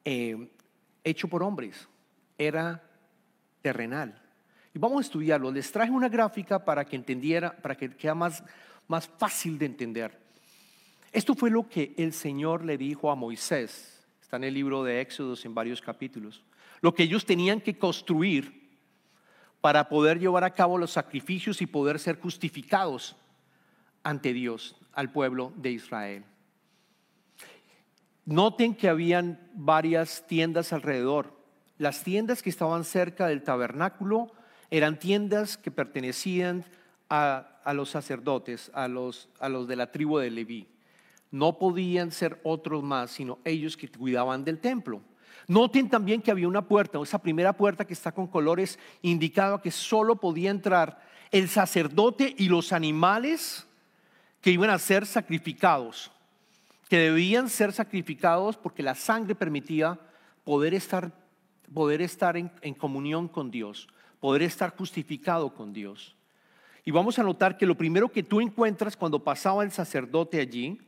eh, 0.03 0.50
hecho 1.05 1.29
por 1.29 1.41
hombres, 1.41 1.88
era 2.38 2.83
terrenal. 3.62 4.21
Y 4.74 4.79
vamos 4.79 4.98
a 4.98 5.01
estudiarlo. 5.01 5.51
Les 5.51 5.71
traje 5.71 5.91
una 5.91 6.09
gráfica 6.09 6.65
para 6.65 6.83
que 6.83 6.98
entendiera, 6.98 7.55
para 7.55 7.75
que 7.75 7.89
quede 7.95 8.13
más, 8.13 8.43
más 8.89 9.07
fácil 9.07 9.57
de 9.57 9.65
entender. 9.67 10.28
Esto 11.12 11.36
fue 11.36 11.50
lo 11.50 11.68
que 11.68 11.94
el 11.98 12.13
Señor 12.13 12.66
le 12.66 12.78
dijo 12.78 13.12
a 13.12 13.16
Moisés. 13.16 14.06
Está 14.22 14.38
en 14.38 14.44
el 14.46 14.54
libro 14.54 14.84
de 14.84 15.01
Éxodos 15.01 15.44
en 15.46 15.56
varios 15.56 15.82
capítulos 15.82 16.44
lo 16.82 16.94
que 16.94 17.04
ellos 17.04 17.25
tenían 17.25 17.62
que 17.62 17.78
construir 17.78 18.70
para 19.62 19.89
poder 19.89 20.20
llevar 20.20 20.44
a 20.44 20.54
cabo 20.54 20.78
los 20.78 20.92
sacrificios 20.92 21.62
y 21.62 21.68
poder 21.68 22.00
ser 22.00 22.20
justificados 22.20 23.16
ante 24.04 24.34
Dios 24.34 24.75
al 24.94 25.12
pueblo 25.12 25.51
de 25.58 25.72
Israel. 25.72 26.24
Noten 28.25 28.75
que 28.75 28.88
habían 28.88 29.39
varias 29.54 30.25
tiendas 30.28 30.72
alrededor. 30.72 31.38
Las 31.78 32.04
tiendas 32.04 32.42
que 32.42 32.50
estaban 32.50 32.84
cerca 32.84 33.28
del 33.28 33.44
tabernáculo 33.44 34.32
eran 34.70 35.00
tiendas 35.00 35.58
que 35.58 35.72
pertenecían 35.72 36.63
a, 37.10 37.46
los 37.74 37.89
sacerdotes, 37.89 38.72
a 38.74 38.88
los, 38.88 39.30
de 39.68 39.75
la 39.75 39.92
tribu 39.92 40.20
de 40.20 40.30
Leví. 40.30 40.68
No 41.31 41.57
podían 41.57 42.12
ser 42.12 42.39
otros 42.43 42.83
más, 42.83 43.12
sino 43.12 43.39
ellos 43.43 43.77
que 43.77 43.89
cuidaban 43.89 44.43
del 44.43 44.59
templo. 44.59 45.01
Noten 45.48 45.89
también 45.89 46.21
que 46.21 46.31
había 46.31 46.48
una 46.48 46.67
puerta, 46.67 47.01
esa 47.01 47.21
primera 47.21 47.53
puerta 47.53 47.86
que 47.86 47.93
está 47.93 48.12
con 48.12 48.27
colores 48.27 48.77
indicaba 49.01 49.62
que 49.62 49.71
solo 49.71 50.15
podía 50.15 50.51
entrar 50.51 51.01
el 51.31 51.50
sacerdote 51.50 52.36
y 52.38 52.50
los 52.50 52.71
animales 52.71 53.65
que 54.41 54.51
iban 54.51 54.69
a 54.69 54.79
ser 54.79 55.05
sacrificados, 55.05 56.12
que 56.88 56.98
debían 56.98 57.50
ser 57.50 57.74
sacrificados 57.74 58.57
porque 58.57 58.83
la 58.83 58.95
sangre 58.95 59.36
permitía 59.36 60.00
poder 60.43 60.74
estar, 60.74 61.12
poder 61.74 62.01
estar 62.01 62.38
en, 62.38 62.51
en 62.62 62.74
comunión 62.74 63.27
con 63.27 63.51
Dios, 63.51 63.88
poder 64.19 64.43
estar 64.43 64.75
justificado 64.75 65.53
con 65.53 65.74
Dios. 65.74 66.15
Y 66.86 66.91
vamos 66.91 67.19
a 67.19 67.24
notar 67.24 67.57
que 67.57 67.65
lo 67.65 67.75
primero 67.75 68.09
que 68.09 68.24
tú 68.24 68.39
encuentras 68.41 68.95
cuando 68.95 69.24
pasaba 69.24 69.63
el 69.63 69.71
sacerdote 69.71 70.39
allí, 70.39 70.79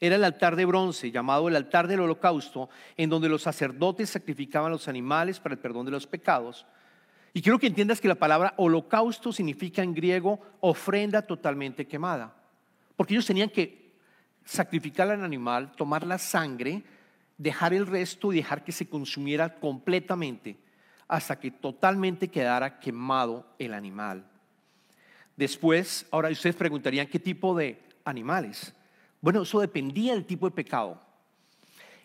era 0.00 0.16
el 0.16 0.24
altar 0.24 0.56
de 0.56 0.64
bronce, 0.64 1.10
llamado 1.10 1.48
el 1.48 1.56
altar 1.56 1.88
del 1.88 2.00
holocausto, 2.00 2.68
en 2.96 3.10
donde 3.10 3.28
los 3.28 3.42
sacerdotes 3.42 4.10
sacrificaban 4.10 4.72
los 4.72 4.88
animales 4.88 5.40
para 5.40 5.54
el 5.54 5.60
perdón 5.60 5.86
de 5.86 5.92
los 5.92 6.06
pecados. 6.06 6.66
Y 7.32 7.42
quiero 7.42 7.58
que 7.58 7.66
entiendas 7.66 8.00
que 8.00 8.08
la 8.08 8.14
palabra 8.14 8.54
holocausto 8.56 9.32
significa 9.32 9.82
en 9.82 9.94
griego 9.94 10.40
ofrenda 10.60 11.22
totalmente 11.22 11.86
quemada. 11.86 12.34
Porque 12.96 13.14
ellos 13.14 13.26
tenían 13.26 13.50
que 13.50 13.92
sacrificar 14.44 15.10
al 15.10 15.24
animal, 15.24 15.72
tomar 15.72 16.06
la 16.06 16.18
sangre, 16.18 16.82
dejar 17.38 17.74
el 17.74 17.86
resto 17.86 18.32
y 18.32 18.36
dejar 18.36 18.62
que 18.62 18.72
se 18.72 18.88
consumiera 18.88 19.56
completamente 19.56 20.56
hasta 21.08 21.38
que 21.38 21.50
totalmente 21.50 22.28
quedara 22.28 22.78
quemado 22.78 23.46
el 23.58 23.74
animal. 23.74 24.24
Después, 25.36 26.06
ahora 26.10 26.30
ustedes 26.30 26.54
preguntarían 26.54 27.08
qué 27.08 27.18
tipo 27.18 27.56
de 27.56 27.80
animales. 28.04 28.72
Bueno, 29.24 29.40
eso 29.40 29.58
dependía 29.58 30.12
del 30.12 30.26
tipo 30.26 30.44
de 30.44 30.54
pecado. 30.54 31.00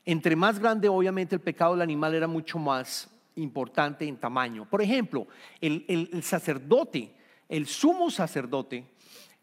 Entre 0.05 0.37
más 0.37 0.57
grande, 0.57 0.87
obviamente, 0.87 1.35
el 1.35 1.41
pecado 1.41 1.73
del 1.73 1.81
animal 1.81 2.15
era 2.15 2.27
mucho 2.27 2.57
más 2.57 3.09
importante 3.35 4.07
en 4.07 4.15
tamaño. 4.15 4.63
Por 4.63 4.81
ejemplo, 4.81 5.27
el, 5.59 6.23
sacerdote, 6.23 7.13
el 7.49 7.67
sumo 7.67 8.09
sacerdote, 8.09 8.85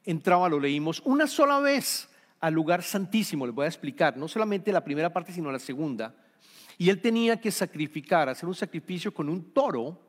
entraba, 0.07 0.49
lo 0.49 0.59
leímos, 0.59 1.03
una 1.05 1.27
sola 1.27 1.61
vez 1.61 2.09
al 2.41 2.55
lugar 2.55 2.83
santísimo, 2.83 3.45
les 3.45 3.55
voy 3.55 3.67
a 3.67 3.69
explicar, 3.69 4.17
no 4.17 4.27
solamente 4.27 4.73
la 4.73 4.83
primera 4.83 5.13
parte, 5.13 5.35
sino 5.35 5.53
la 5.53 5.59
segunda. 5.59 6.15
Y 6.79 6.89
él 6.89 7.03
tenía 7.03 7.39
que 7.39 7.51
sacrificar, 7.51 8.31
hacer 8.31 8.49
un 8.49 8.55
sacrificio 8.55 9.13
con 9.13 9.29
un 9.29 9.53
toro 9.53 10.01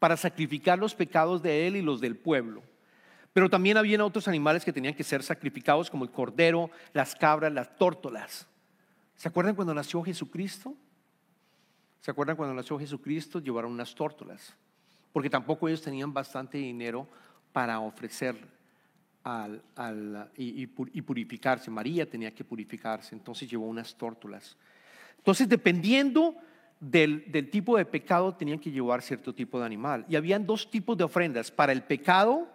para 0.00 0.16
sacrificar 0.16 0.80
los 0.80 0.96
pecados 0.96 1.44
de 1.44 1.68
él 1.68 1.76
y 1.76 1.82
los 1.82 2.00
del 2.00 2.16
pueblo. 2.16 2.64
Pero 3.32 3.48
también 3.48 3.76
había 3.76 4.04
otros 4.04 4.28
animales 4.28 4.64
que 4.64 4.72
tenían 4.72 4.94
que 4.94 5.04
ser 5.04 5.22
sacrificados, 5.22 5.90
como 5.90 6.04
el 6.04 6.10
cordero, 6.10 6.70
las 6.92 7.14
cabras, 7.14 7.52
las 7.52 7.76
tórtolas. 7.76 8.46
¿Se 9.16 9.28
acuerdan 9.28 9.54
cuando 9.54 9.72
nació 9.72 10.02
Jesucristo? 10.02 10.74
¿Se 12.00 12.10
acuerdan 12.10 12.36
cuando 12.36 12.54
nació 12.54 12.78
Jesucristo? 12.78 13.38
Llevaron 13.38 13.72
unas 13.72 13.94
tórtolas. 13.94 14.54
porque 15.12 15.28
tampoco 15.28 15.68
ellos 15.68 15.82
tenían 15.82 16.12
bastante 16.12 16.56
dinero 16.58 17.06
para 17.52 17.80
ofrecer 17.80 18.36
al, 19.22 19.62
y 20.36 20.66
purificarse. 20.66 21.70
María 21.70 22.08
tenía 22.08 22.34
que 22.34 22.44
purificarse, 22.44 23.14
entonces 23.14 23.48
llevó 23.48 23.66
unas 23.66 23.94
tórtolas. 23.94 24.56
Entonces, 25.18 25.48
dependiendo 25.48 26.34
del, 26.80 27.30
del 27.30 27.48
tipo 27.50 27.76
de 27.76 27.84
pecado, 27.84 28.34
tenían 28.34 28.58
que 28.58 28.72
llevar 28.72 29.02
cierto 29.02 29.32
tipo 29.32 29.60
de 29.60 29.66
animal. 29.66 30.04
Y 30.08 30.16
habían 30.16 30.44
dos 30.44 30.68
tipos 30.70 30.96
de 30.96 31.04
ofrendas. 31.04 31.50
Para 31.50 31.72
el 31.72 31.82
pecado, 31.82 32.48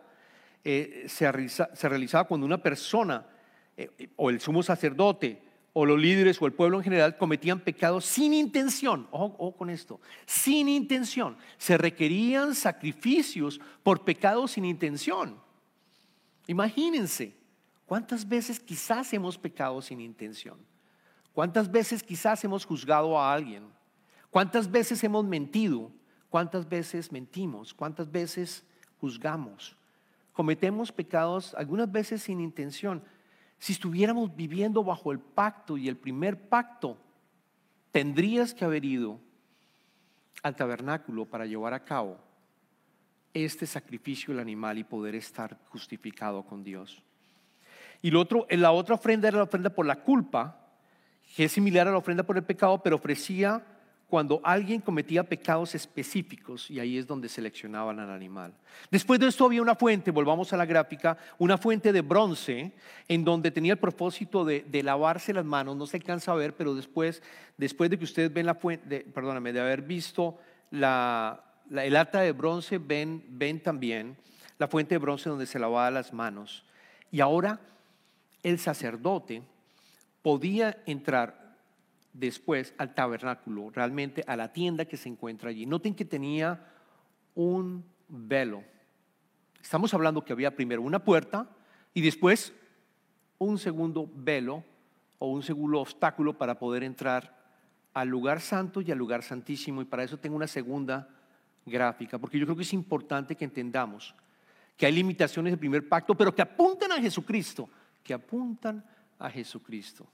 eh, 0.70 1.06
se, 1.08 1.32
realiza- 1.32 1.70
se 1.74 1.88
realizaba 1.88 2.26
cuando 2.26 2.46
una 2.46 2.62
persona, 2.62 3.26
eh, 3.78 4.10
o 4.18 4.30
el 4.30 4.42
sumo 4.42 4.62
sacerdote, 4.62 5.42
o 5.72 5.86
los 5.86 5.98
líderes, 5.98 6.42
o 6.42 6.46
el 6.46 6.52
pueblo 6.52 6.78
en 6.78 6.84
general, 6.84 7.18
cometían 7.18 7.62
pecados 7.62 8.04
sin 8.04 8.34
intención. 8.34 9.08
Ojo, 9.12 9.34
ojo 9.38 9.56
con 9.56 9.70
esto, 9.70 10.02
sin 10.26 10.68
intención. 10.68 11.38
Se 11.58 11.78
requerían 11.78 12.54
sacrificios 12.54 13.62
por 13.82 14.04
pecados 14.04 14.52
sin 14.52 14.66
intención. 14.66 15.40
Imagínense, 16.48 17.34
¿cuántas 17.86 18.28
veces 18.28 18.60
quizás 18.60 19.14
hemos 19.14 19.38
pecado 19.38 19.82
sin 19.82 20.02
intención? 20.02 20.58
¿Cuántas 21.32 21.72
veces 21.72 22.04
quizás 22.04 22.44
hemos 22.44 22.66
juzgado 22.66 23.18
a 23.18 23.32
alguien? 23.34 23.64
¿Cuántas 24.32 24.70
veces 24.70 25.02
hemos 25.06 25.24
mentido? 25.24 25.92
¿Cuántas 26.30 26.68
veces 26.68 27.10
mentimos? 27.10 27.74
¿Cuántas 27.74 28.12
veces 28.12 28.66
juzgamos? 29.00 29.77
Cometemos 30.38 30.92
pecados 30.92 31.56
algunas 31.56 31.92
veces 31.92 32.22
sin 32.22 32.40
intención. 32.40 33.02
Si 33.58 33.74
estuviéramos 33.74 34.36
viviendo 34.36 34.84
bajo 34.84 35.12
el 35.12 35.18
pacto 35.18 35.80
y 35.80 35.88
el 35.88 35.98
primer 35.98 36.48
pacto, 36.48 36.96
tendrías 37.92 38.54
que 38.54 38.64
haber 38.64 38.86
ido 38.86 39.20
al 40.44 40.56
tabernáculo 40.56 41.26
para 41.26 41.48
llevar 41.48 41.74
a 41.74 41.84
cabo 41.84 42.20
este 43.34 43.66
sacrificio 43.66 44.32
del 44.32 44.42
animal 44.42 44.78
y 44.78 44.84
poder 44.84 45.16
estar 45.16 45.58
justificado 45.70 46.44
con 46.44 46.64
Dios. 46.64 47.02
Y 48.04 48.12
la 48.12 48.72
otra 48.72 48.94
ofrenda 48.94 49.30
era 49.30 49.38
la 49.38 49.46
ofrenda 49.46 49.72
por 49.72 49.88
la 49.88 50.04
culpa, 50.04 50.68
que 51.36 51.46
es 51.46 51.52
similar 51.52 51.88
a 51.88 51.92
la 51.92 51.98
ofrenda 51.98 52.22
por 52.22 52.38
el 52.38 52.44
pecado, 52.44 52.84
pero 52.84 52.98
ofrecía 52.98 53.66
cuando 54.08 54.40
alguien 54.44 54.80
cometía 54.80 55.24
pecados 55.24 55.76
específicos 55.76 56.72
y 56.72 56.80
ahí 56.80 56.98
es 56.98 57.06
donde 57.06 57.28
seleccionaban 57.28 58.00
al 58.00 58.10
animal. 58.10 58.54
Después 58.90 59.20
de 59.20 59.28
esto 59.28 59.46
había 59.46 59.62
una 59.62 59.76
fuente, 59.76 60.12
volvamos 60.12 60.54
a 60.54 60.58
la 60.58 60.66
gráfica, 60.66 61.18
una 61.38 61.58
fuente 61.58 61.92
de 61.92 62.02
bronce 62.02 62.72
en 63.10 63.26
donde 63.26 63.52
tenía 63.52 63.74
el 63.74 63.80
propósito 63.80 64.46
de, 64.46 64.64
lavarse 64.82 65.34
las 65.34 65.44
manos, 65.44 65.76
no 65.76 65.86
se 65.86 65.98
alcanza 65.98 66.32
a 66.32 66.36
ver, 66.36 66.56
pero 66.56 66.74
después, 66.74 67.22
después 67.58 67.90
de 67.90 67.98
que 67.98 68.06
ustedes 68.06 68.32
ven 68.32 68.46
la 68.46 68.56
fuente, 68.56 68.88
de- 68.88 69.02
perdóname, 69.02 69.52
de 69.52 69.60
haber 69.60 69.82
visto 69.82 70.38
la, 70.72 71.44
el 71.70 71.96
ata 71.98 72.22
de 72.22 72.32
bronce, 72.32 72.78
ven, 72.78 73.24
ven 73.28 73.60
también 73.60 74.16
la 74.58 74.70
fuente 74.70 74.96
de 74.96 75.00
bronce 75.00 75.30
donde 75.30 75.46
se 75.46 75.60
lavaba 75.60 75.92
las 75.92 76.14
manos. 76.14 76.64
Y 77.12 77.20
ahora 77.20 77.60
el 78.42 78.58
sacerdote 78.58 79.42
podía 80.22 80.82
entrar 80.86 81.47
después 82.18 82.74
al 82.78 82.96
tabernáculo, 82.96 83.70
realmente 83.70 84.24
a 84.28 84.36
la 84.36 84.52
tienda 84.52 84.86
que 84.86 84.98
se 84.98 85.08
encuentra 85.08 85.50
allí. 85.50 85.66
Noten 85.66 85.94
que 85.94 86.06
tenía 86.06 86.66
un 87.36 87.86
velo. 88.08 88.64
Estamos 89.62 89.94
hablando 89.94 90.26
que 90.26 90.34
había 90.34 90.56
primero 90.56 90.82
una 90.82 91.04
puerta 91.04 91.48
y 91.94 92.02
después 92.02 92.54
un 93.38 93.60
segundo 93.60 94.10
velo 94.16 94.64
o 95.20 95.32
un 95.32 95.44
segundo 95.44 95.80
obstáculo 95.80 96.38
para 96.38 96.58
poder 96.58 96.84
entrar 96.84 97.38
al 97.94 98.08
lugar 98.08 98.42
santo 98.42 98.82
y 98.82 98.92
al 98.92 98.98
lugar 98.98 99.22
santísimo. 99.22 99.82
Y 99.82 99.86
para 99.86 100.04
eso 100.04 100.18
tengo 100.18 100.36
una 100.36 100.48
segunda 100.48 101.10
gráfica, 101.66 102.18
porque 102.18 102.40
yo 102.40 102.46
creo 102.46 102.56
que 102.56 102.64
es 102.64 102.74
importante 102.74 103.36
que 103.36 103.46
entendamos 103.46 104.16
que 104.76 104.86
hay 104.86 104.92
limitaciones 104.94 105.52
del 105.52 105.60
primer 105.60 105.88
pacto, 105.88 106.16
pero 106.16 106.34
que 106.34 106.42
apuntan 106.42 106.92
a 106.92 107.02
Jesucristo, 107.02 107.70
que 108.04 108.14
apuntan 108.14 108.84
a 109.20 109.30
Jesucristo. 109.30 110.08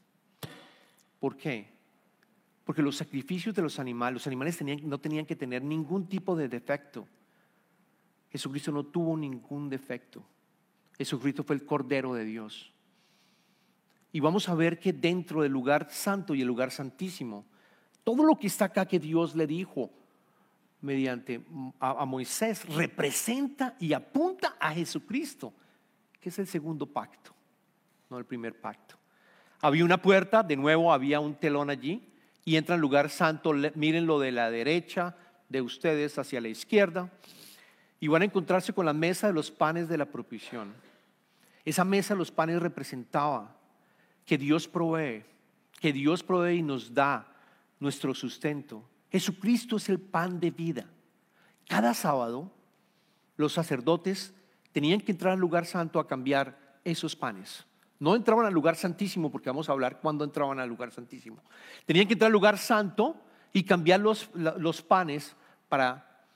¿Por 1.20 1.38
qué? 1.38 1.73
Porque 2.63 2.82
los 2.82 2.95
sacrificios 2.95 3.54
de 3.56 3.62
los 3.62 3.80
animales, 3.80 4.13
los 4.13 4.28
animales 4.28 4.62
no 4.84 4.97
tenían 4.99 5.26
que 5.26 5.36
tener 5.36 5.63
ningún 5.63 6.08
tipo 6.08 6.36
de 6.36 6.47
defecto. 6.47 7.08
Jesucristo 8.32 8.71
no 8.71 8.86
tuvo 8.86 9.17
ningún 9.17 9.69
defecto. 9.69 10.23
Jesucristo 10.97 11.43
fue 11.43 11.56
el 11.56 11.65
Cordero 11.65 12.13
de 12.13 12.23
Dios. 12.23 12.71
Y 14.12 14.19
vamos 14.19 14.47
a 14.47 14.56
ver 14.56 14.80
que 14.80 14.93
dentro 14.93 15.41
del 15.41 15.52
lugar 15.52 15.89
santo 15.89 16.36
y 16.36 16.41
el 16.41 16.47
lugar 16.47 16.71
santísimo, 16.71 17.45
todo 18.04 18.23
lo 18.23 18.38
que 18.38 18.47
está 18.47 18.65
acá 18.65 18.86
que 18.86 18.99
Dios 18.99 19.36
le 19.36 19.47
dijo 19.47 19.91
mediante 20.82 21.43
a, 21.80 22.02
a 22.02 22.06
Moisés 22.06 22.65
representa 22.76 23.76
y 23.80 23.93
apunta 23.93 24.56
a 24.60 24.71
Jesucristo, 24.73 25.54
que 26.19 26.30
es 26.30 26.39
el 26.39 26.47
segundo 26.47 26.86
pacto, 26.86 27.34
no 28.10 28.17
el 28.17 28.26
primer 28.26 28.60
pacto. 28.60 28.95
Había 29.62 29.86
una 29.86 30.02
puerta, 30.02 30.43
de 30.43 30.58
nuevo 30.58 30.93
había 30.93 31.19
un 31.19 31.36
telón 31.36 31.69
allí, 31.69 32.12
y 32.45 32.58
entra 32.58 32.75
al 32.75 32.82
lugar 32.82 33.10
santo, 33.10 33.53
miren 33.75 34.06
lo 34.06 34.19
de 34.19 34.32
la 34.32 34.51
derecha 34.51 35.15
de 35.49 35.62
ustedes 35.62 36.17
hacia 36.17 36.41
la 36.41 36.49
izquierda, 36.49 37.12
y 37.99 38.08
van 38.08 38.21
a 38.21 38.25
encontrarse 38.25 38.73
con 38.73 38.86
la 38.86 38.93
mesa 38.93 39.27
de 39.27 39.34
los 39.34 39.49
panes 39.49 39.88
de 39.88 39.97
la 39.97 40.06
propiciación. 40.06 40.73
Esa 41.63 41.86
mesa 41.86 42.13
de 42.13 42.17
los 42.17 42.32
panes 42.32 42.62
representaba 42.62 43.56
que 44.25 44.38
Dios 44.38 44.67
provee, 44.67 45.23
que 45.79 45.93
Dios 45.93 46.23
provee 46.23 46.58
y 46.58 46.62
nos 46.62 46.93
da 46.93 47.27
nuestro 47.79 48.13
sustento. 48.13 48.84
Jesucristo 49.12 49.77
es 49.77 49.88
el 49.89 49.99
pan 49.99 50.39
de 50.39 50.51
vida. 50.51 50.86
Cada 51.67 51.93
sábado 51.93 52.51
los 53.38 53.53
sacerdotes 53.53 54.34
tenían 54.71 54.99
que 54.99 55.12
entrar 55.12 55.34
al 55.34 55.39
lugar 55.39 55.65
santo 55.65 55.99
a 55.99 56.08
cambiar 56.08 56.79
esos 56.84 57.15
panes. 57.15 57.65
No 58.04 58.18
entraban 58.18 58.46
al 58.46 58.54
lugar 58.54 58.76
santísimo, 58.76 59.32
porque 59.32 59.50
vamos 59.50 59.70
a 59.70 59.72
hablar 59.72 60.02
cuándo 60.02 60.26
entraban 60.26 60.60
al 60.60 60.68
lugar 60.68 60.92
santísimo. 60.92 61.42
Tenían 61.86 62.06
que 62.06 62.16
entrar 62.16 62.28
al 62.28 62.34
lugar 62.34 62.58
santo 62.58 63.16
y 63.54 63.63
cambiar 63.63 64.02
los, 64.02 64.30
los 64.34 64.82
panes 64.82 65.38
para 65.70 66.28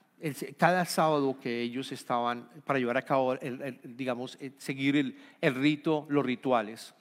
cada 0.55 0.85
sábado 0.85 1.37
que 1.41 1.61
ellos 1.61 1.91
estaban, 1.91 2.47
para 2.63 2.79
llevar 2.79 2.95
a 2.95 3.01
cabo, 3.01 3.35
digamos, 3.83 4.37
seguir 4.57 4.95
el, 4.95 5.17
el 5.41 5.55
rito, 5.55 6.05
los 6.07 6.25
rituales. 6.25 6.95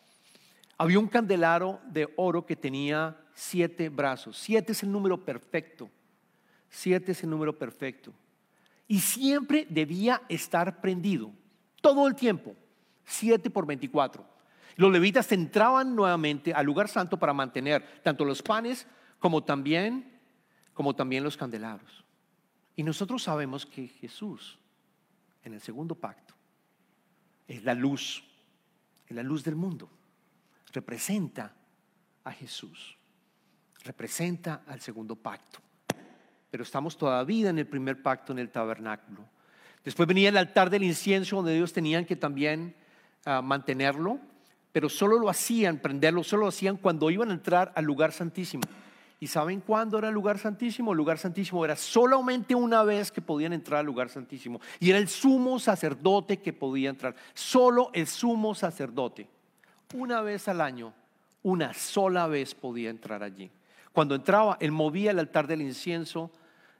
Había 0.78 0.98
un 0.98 1.06
candelaro 1.06 1.78
de 1.86 2.12
oro 2.16 2.44
que 2.44 2.56
tenía 2.56 3.16
siete 3.34 3.88
brazos. 3.88 4.36
Siete 4.36 4.72
es 4.72 4.82
el 4.82 4.90
número 4.90 5.24
perfecto. 5.24 5.88
Siete 6.68 7.12
es 7.12 7.22
el 7.22 7.30
número 7.30 7.56
perfecto. 7.56 8.12
Y 8.88 8.98
siempre 8.98 9.64
debía 9.70 10.22
estar 10.28 10.80
prendido. 10.80 11.30
Todo 11.80 12.08
el 12.08 12.16
tiempo. 12.16 12.56
Siete 13.04 13.48
por 13.48 13.64
24. 13.64 14.34
Los 14.76 14.92
levitas 14.92 15.30
entraban 15.32 15.96
nuevamente 15.96 16.52
al 16.52 16.66
lugar 16.66 16.88
santo 16.88 17.18
para 17.18 17.32
mantener 17.32 18.00
tanto 18.02 18.24
los 18.24 18.42
panes 18.42 18.86
como 19.18 19.42
también, 19.42 20.20
los 21.22 21.36
candelabros. 21.36 22.04
Y 22.76 22.82
nosotros 22.82 23.22
sabemos 23.22 23.66
que 23.66 23.88
Jesús, 23.88 24.58
en 25.42 25.54
el 25.54 25.60
segundo 25.60 25.94
pacto, 25.94 26.34
es 27.48 27.64
la 27.64 27.74
luz, 27.74 28.22
es 29.06 29.16
la 29.16 29.22
luz 29.22 29.42
del 29.42 29.56
mundo 29.56 29.90
representa 30.76 31.52
a 32.24 32.32
Jesús, 32.32 32.98
representa 33.82 34.62
al 34.66 34.80
segundo 34.80 35.16
pacto. 35.16 35.58
Pero 36.50 36.62
estamos 36.62 36.98
todavía 36.98 37.48
en 37.48 37.58
el 37.58 37.66
primer 37.66 38.02
pacto 38.02 38.32
en 38.32 38.38
el 38.38 38.50
tabernáculo. 38.50 39.24
Después 39.82 40.06
venía 40.06 40.28
el 40.28 40.36
altar 40.36 40.68
del 40.68 40.84
incienso 40.84 41.36
donde 41.36 41.56
ellos 41.56 41.72
tenían 41.72 42.04
que 42.04 42.14
también 42.14 42.76
ah, 43.24 43.40
mantenerlo, 43.40 44.20
pero 44.76 44.90
solo 44.90 45.18
lo 45.18 45.30
hacían, 45.30 45.78
prenderlo, 45.78 46.22
solo 46.22 46.42
lo 46.42 46.48
hacían 46.48 46.76
cuando 46.76 47.08
iban 47.10 47.30
a 47.30 47.32
entrar 47.32 47.72
al 47.74 47.86
lugar 47.86 48.12
santísimo. 48.12 48.62
¿Y 49.18 49.26
saben 49.26 49.62
cuándo 49.62 49.96
era 49.96 50.08
el 50.08 50.14
lugar 50.14 50.38
santísimo? 50.38 50.92
El 50.92 50.98
lugar 50.98 51.16
santísimo 51.16 51.64
era 51.64 51.76
solamente 51.76 52.54
una 52.54 52.82
vez 52.82 53.10
que 53.10 53.22
podían 53.22 53.54
entrar 53.54 53.80
al 53.80 53.86
lugar 53.86 54.10
santísimo. 54.10 54.60
Y 54.78 54.90
era 54.90 54.98
el 54.98 55.08
sumo 55.08 55.58
sacerdote 55.58 56.42
que 56.42 56.52
podía 56.52 56.90
entrar. 56.90 57.16
Solo 57.32 57.88
el 57.94 58.06
sumo 58.06 58.54
sacerdote 58.54 59.26
una 59.94 60.20
vez 60.20 60.46
al 60.46 60.60
año, 60.60 60.92
una 61.42 61.72
sola 61.72 62.26
vez 62.26 62.54
podía 62.54 62.90
entrar 62.90 63.22
allí. 63.22 63.50
Cuando 63.94 64.14
entraba, 64.14 64.58
él 64.60 64.72
movía 64.72 65.12
el 65.12 65.18
altar 65.20 65.46
del 65.46 65.62
incienso 65.62 66.30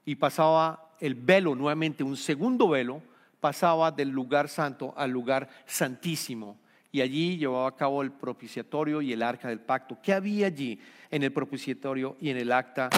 y 0.05 0.17
pasaba 0.17 0.91
el 0.99 1.15
velo, 1.15 1.55
nuevamente 1.55 2.03
un 2.03 2.15
segundo 2.15 2.69
velo, 2.69 3.01
pasaba 3.39 3.89
del 3.89 4.09
lugar 4.09 4.49
santo 4.49 4.93
al 4.95 5.09
lugar 5.09 5.49
santísimo. 5.65 6.57
Y 6.91 7.01
allí 7.01 7.37
llevaba 7.37 7.67
a 7.67 7.75
cabo 7.75 8.01
el 8.01 8.11
propiciatorio 8.11 9.01
y 9.01 9.13
el 9.13 9.21
arca 9.21 9.49
del 9.49 9.59
pacto. 9.59 9.97
¿Qué 10.01 10.13
había 10.13 10.47
allí 10.47 10.79
en 11.09 11.23
el 11.23 11.31
propiciatorio 11.31 12.17
y 12.19 12.29
en 12.29 12.37
el 12.37 12.51
acta 12.51 12.89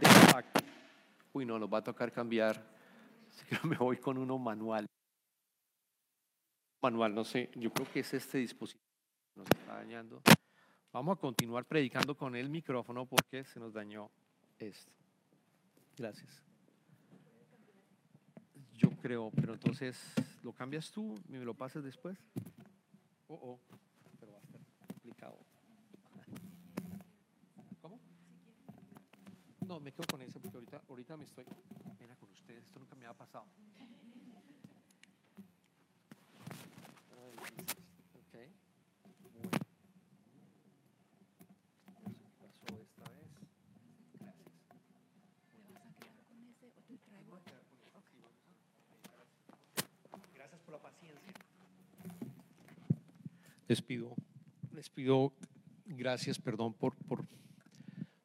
del 0.00 0.32
pacto? 0.32 0.60
Uy, 1.32 1.46
no, 1.46 1.58
nos 1.58 1.72
va 1.72 1.78
a 1.78 1.84
tocar 1.84 2.10
cambiar. 2.10 2.56
Así 3.30 3.44
que 3.46 3.66
me 3.66 3.76
voy 3.76 3.98
con 3.98 4.18
uno 4.18 4.38
manual. 4.38 4.86
Manual, 6.82 7.14
no 7.14 7.24
sé, 7.24 7.50
yo 7.56 7.72
creo 7.72 7.90
que 7.92 8.00
es 8.00 8.14
este 8.14 8.38
dispositivo 8.38 8.88
nos 9.38 9.48
está 9.50 9.74
dañando. 9.74 10.20
Vamos 10.92 11.16
a 11.16 11.20
continuar 11.20 11.64
predicando 11.64 12.16
con 12.16 12.34
el 12.34 12.50
micrófono 12.50 13.06
porque 13.06 13.44
se 13.44 13.60
nos 13.60 13.72
dañó 13.72 14.10
esto. 14.58 14.92
Gracias. 15.96 16.42
creo, 19.00 19.30
pero 19.30 19.54
entonces 19.54 19.96
lo 20.42 20.52
cambias 20.52 20.90
tú 20.90 21.14
me 21.28 21.38
lo 21.44 21.54
pasas 21.54 21.84
después. 21.84 22.18
Oh, 23.30 23.34
oh, 23.34 23.60
pero 24.18 24.32
va 24.32 24.38
a 24.38 24.40
estar 24.40 24.58
complicado. 24.86 25.38
¿Cómo? 27.82 28.00
No, 29.66 29.80
me 29.80 29.92
quedo 29.92 30.06
con 30.10 30.22
esa 30.22 30.40
porque 30.40 30.56
ahorita, 30.56 30.82
ahorita 30.88 31.16
me 31.18 31.24
estoy. 31.24 31.44
Mira 32.00 32.16
con 32.16 32.30
ustedes, 32.30 32.64
esto 32.64 32.78
nunca 32.78 32.96
me 32.96 33.04
ha 33.04 33.12
pasado. 33.12 33.44
Ay, 37.12 37.36
Jesus. 37.54 37.84
Ok. 38.16 38.34
Bueno. 39.34 39.50
No 41.92 42.00
sé 42.00 42.24
qué 42.24 42.38
pasó 42.40 42.80
esta 42.80 43.10
vez. 43.10 43.28
Gracias. 44.20 44.48
Gracias 50.34 50.60
por 50.62 50.72
la 50.72 50.80
paciencia. 50.80 51.34
Les 53.68 53.82
pido, 53.82 54.16
les 54.72 54.88
pido 54.88 55.34
gracias, 55.84 56.38
perdón 56.38 56.72
por, 56.72 56.96
por, 57.06 57.26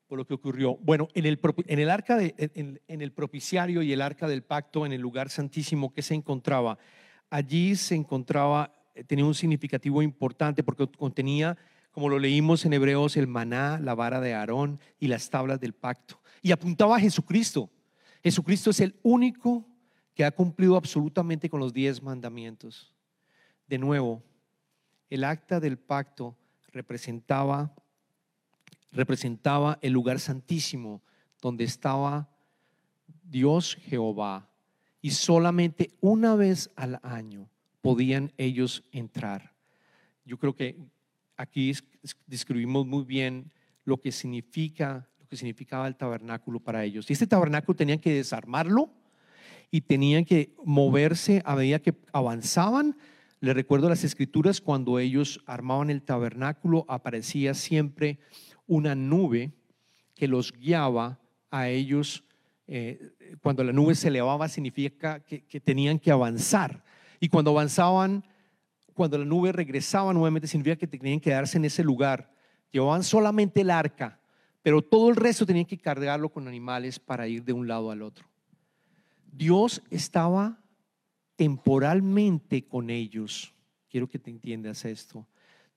por 0.08 0.18
lo 0.18 0.26
que 0.26 0.36
ocurrió. 0.36 0.78
Bueno, 0.78 1.10
en 1.14 1.26
el, 1.26 1.38
en 1.68 1.80
el 1.80 1.90
arca 1.90 2.16
de, 2.16 2.34
en, 2.38 2.80
en 2.88 3.02
el 3.02 3.12
propiciario 3.12 3.82
y 3.82 3.92
el 3.92 4.02
arca 4.02 4.26
del 4.30 4.44
pacto, 4.44 4.86
en 4.86 4.94
el 4.94 5.02
lugar 5.02 5.30
santísimo 5.30 5.94
que 5.94 6.02
se 6.02 6.14
encontraba, 6.14 6.78
allí 7.30 7.76
se 7.76 7.94
encontraba, 7.94 8.74
eh, 8.96 9.04
tenía 9.04 9.26
un 9.26 9.36
significativo 9.36 10.02
importante 10.02 10.64
porque 10.64 10.88
contenía, 10.88 11.58
como 11.92 12.08
lo 12.08 12.20
leímos 12.20 12.64
en 12.64 12.72
Hebreos, 12.72 13.18
el 13.18 13.28
maná, 13.28 13.80
la 13.80 13.96
vara 13.96 14.22
de 14.22 14.34
Aarón 14.34 14.80
y 14.98 15.08
las 15.08 15.30
tablas 15.30 15.60
del 15.60 15.74
pacto. 15.74 16.22
Y 16.42 16.54
apuntaba 16.54 16.96
a 16.96 17.02
Jesucristo. 17.02 17.70
Jesucristo 18.24 18.70
es 18.70 18.80
el 18.80 18.96
único 19.04 19.68
que 20.14 20.24
ha 20.24 20.32
cumplido 20.32 20.78
absolutamente 20.78 21.50
con 21.50 21.60
los 21.60 21.74
diez 21.74 22.02
mandamientos. 22.02 22.96
De 23.68 23.78
nuevo, 23.78 24.24
el 25.14 25.24
acta 25.26 25.60
del 25.60 25.78
pacto 25.78 26.36
representaba, 26.72 27.72
representaba 28.92 29.78
el 29.84 29.94
lugar 29.94 30.20
santísimo 30.20 31.04
donde 31.40 31.66
estaba 31.66 32.28
Dios 33.24 33.76
Jehová. 33.76 34.50
Y 35.04 35.12
solamente 35.12 35.92
una 36.02 36.36
vez 36.36 36.72
al 36.76 37.00
año 37.04 37.48
podían 37.82 38.32
ellos 38.38 38.84
entrar. 38.92 39.54
Yo 40.26 40.40
creo 40.40 40.56
que 40.56 40.78
aquí 41.38 41.70
es- 41.70 41.84
es- 42.02 42.18
describimos 42.26 42.88
muy 42.88 43.04
bien 43.04 43.52
lo 43.86 44.02
que 44.02 44.12
significa, 44.12 45.08
lo 45.20 45.28
que 45.28 45.38
significaba 45.38 45.88
el 45.88 45.96
tabernáculo 45.96 46.60
para 46.60 46.84
ellos. 46.84 47.08
Y 47.08 47.14
este 47.14 47.28
tabernáculo 47.28 47.76
tenían 47.76 48.00
que 48.00 48.16
desarmarlo 48.16 48.90
y 49.70 49.82
tenían 49.82 50.26
que 50.26 50.56
moverse 50.64 51.44
a 51.46 51.56
medida 51.56 51.78
que 51.78 51.94
avanzaban. 52.12 52.98
Les 53.44 53.54
recuerdo 53.54 53.90
las 53.90 54.06
escrituras, 54.06 54.62
cuando 54.62 55.00
ellos 55.00 55.42
armaban 55.46 55.90
el 55.90 56.02
tabernáculo, 56.02 56.86
aparecía 56.88 57.54
siempre 57.54 58.18
una 58.68 58.96
nube 58.96 59.52
que 60.16 60.30
los 60.30 60.54
guiaba 60.54 61.20
a 61.52 61.68
ellos. 61.68 62.24
Eh, 62.68 63.12
cuando 63.42 63.66
la 63.66 63.74
nube 63.74 63.96
se 63.96 64.08
elevaba, 64.08 64.48
significa 64.48 65.20
que, 65.20 65.44
que 65.44 65.60
tenían 65.60 66.00
que 66.00 66.10
avanzar. 66.10 66.86
Y 67.20 67.28
cuando 67.28 67.52
avanzaban, 67.52 68.24
cuando 68.94 69.18
la 69.18 69.26
nube 69.26 69.52
regresaba 69.52 70.14
nuevamente, 70.14 70.48
significa 70.48 70.78
que 70.78 70.88
tenían 70.88 71.20
que 71.20 71.30
quedarse 71.30 71.58
en 71.58 71.66
ese 71.66 71.84
lugar. 71.84 72.34
Llevaban 72.72 73.04
solamente 73.04 73.60
el 73.60 73.72
arca, 73.72 74.22
pero 74.62 74.82
todo 74.82 75.10
el 75.10 75.18
resto 75.18 75.46
tenían 75.46 75.66
que 75.66 75.78
cargarlo 75.78 76.30
con 76.30 76.48
animales 76.48 76.98
para 76.98 77.28
ir 77.28 77.44
de 77.44 77.52
un 77.52 77.68
lado 77.68 77.92
al 77.92 78.04
otro. 78.04 78.26
Dios 79.34 79.84
estaba 79.90 80.63
temporalmente 81.44 82.66
con 82.66 82.90
ellos. 82.90 83.54
Quiero 83.90 84.08
que 84.08 84.18
te 84.18 84.32
entiendas 84.32 84.86
esto. 84.86 85.28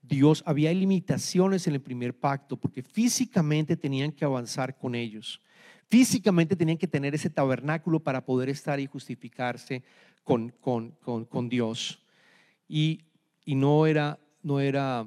Dios, 0.00 0.44
había 0.46 0.72
limitaciones 0.72 1.66
en 1.66 1.74
el 1.74 1.80
primer 1.80 2.16
pacto 2.16 2.56
porque 2.56 2.84
físicamente 2.84 3.76
tenían 3.76 4.12
que 4.12 4.24
avanzar 4.24 4.78
con 4.78 4.94
ellos. 4.94 5.42
Físicamente 5.88 6.54
tenían 6.54 6.78
que 6.78 6.86
tener 6.86 7.16
ese 7.16 7.30
tabernáculo 7.30 7.98
para 7.98 8.24
poder 8.24 8.48
estar 8.48 8.78
y 8.78 8.86
justificarse 8.86 9.82
con, 10.22 10.50
con, 10.60 10.92
con, 11.24 11.48
Dios. 11.48 12.00
Y, 12.68 13.00
y 13.44 13.56
no, 13.56 13.86
era, 13.86 14.20
no, 14.44 14.60
era, 14.60 15.04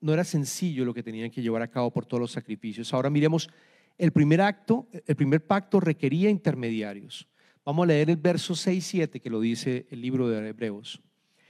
no 0.00 0.12
era 0.12 0.24
sencillo 0.24 0.84
lo 0.84 0.92
que 0.92 1.04
tenían 1.04 1.30
que 1.30 1.40
llevar 1.40 1.62
a 1.62 1.70
cabo 1.70 1.92
por 1.92 2.04
todos 2.04 2.20
los 2.20 2.32
sacrificios. 2.32 2.92
Ahora 2.92 3.10
miremos, 3.10 3.48
el 3.96 4.10
primer 4.10 4.40
acto, 4.40 4.88
el 5.06 5.14
primer 5.14 5.46
pacto 5.46 5.78
requería 5.78 6.30
intermediarios. 6.30 7.29
Vamos 7.64 7.84
a 7.84 7.86
leer 7.88 8.10
el 8.10 8.16
verso 8.16 8.54
6 8.54 8.78
y 8.78 8.80
7 8.80 9.20
que 9.20 9.30
lo 9.30 9.40
dice 9.40 9.86
el 9.90 10.00
libro 10.00 10.28
de 10.28 10.48
Hebreos. 10.48 11.00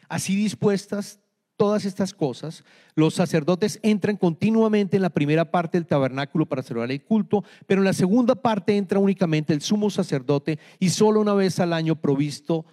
Así 0.08 0.34
dispuestas 0.34 1.20
todas 1.60 1.84
estas 1.84 2.14
cosas, 2.14 2.64
los 2.94 3.12
sacerdotes 3.12 3.78
entran 3.82 4.16
continuamente 4.16 4.96
en 4.96 5.02
la 5.02 5.10
primera 5.10 5.50
parte 5.50 5.76
del 5.76 5.86
tabernáculo 5.86 6.46
para 6.46 6.62
celebrar 6.62 6.90
el 6.90 7.04
culto, 7.04 7.44
pero 7.66 7.82
en 7.82 7.84
la 7.84 7.92
segunda 7.92 8.34
parte 8.34 8.78
entra 8.78 8.98
únicamente 8.98 9.52
el 9.52 9.60
sumo 9.60 9.90
sacerdote 9.90 10.58
y 10.78 10.88
solo 10.88 11.20
una 11.20 11.34
vez 11.34 11.60
al 11.60 11.74
año 11.74 12.00
provisto 12.00 12.64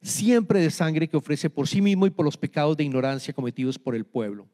siempre 0.00 0.60
de 0.60 0.70
sangre 0.70 1.08
que 1.08 1.16
ofrece 1.16 1.50
por 1.50 1.66
sí 1.66 1.82
mismo 1.82 2.06
y 2.06 2.10
por 2.10 2.24
los 2.24 2.36
pecados 2.36 2.76
de 2.76 2.84
ignorancia 2.84 3.34
cometidos 3.34 3.80
por 3.80 3.96
el 3.96 4.04
pueblo. 4.04 4.46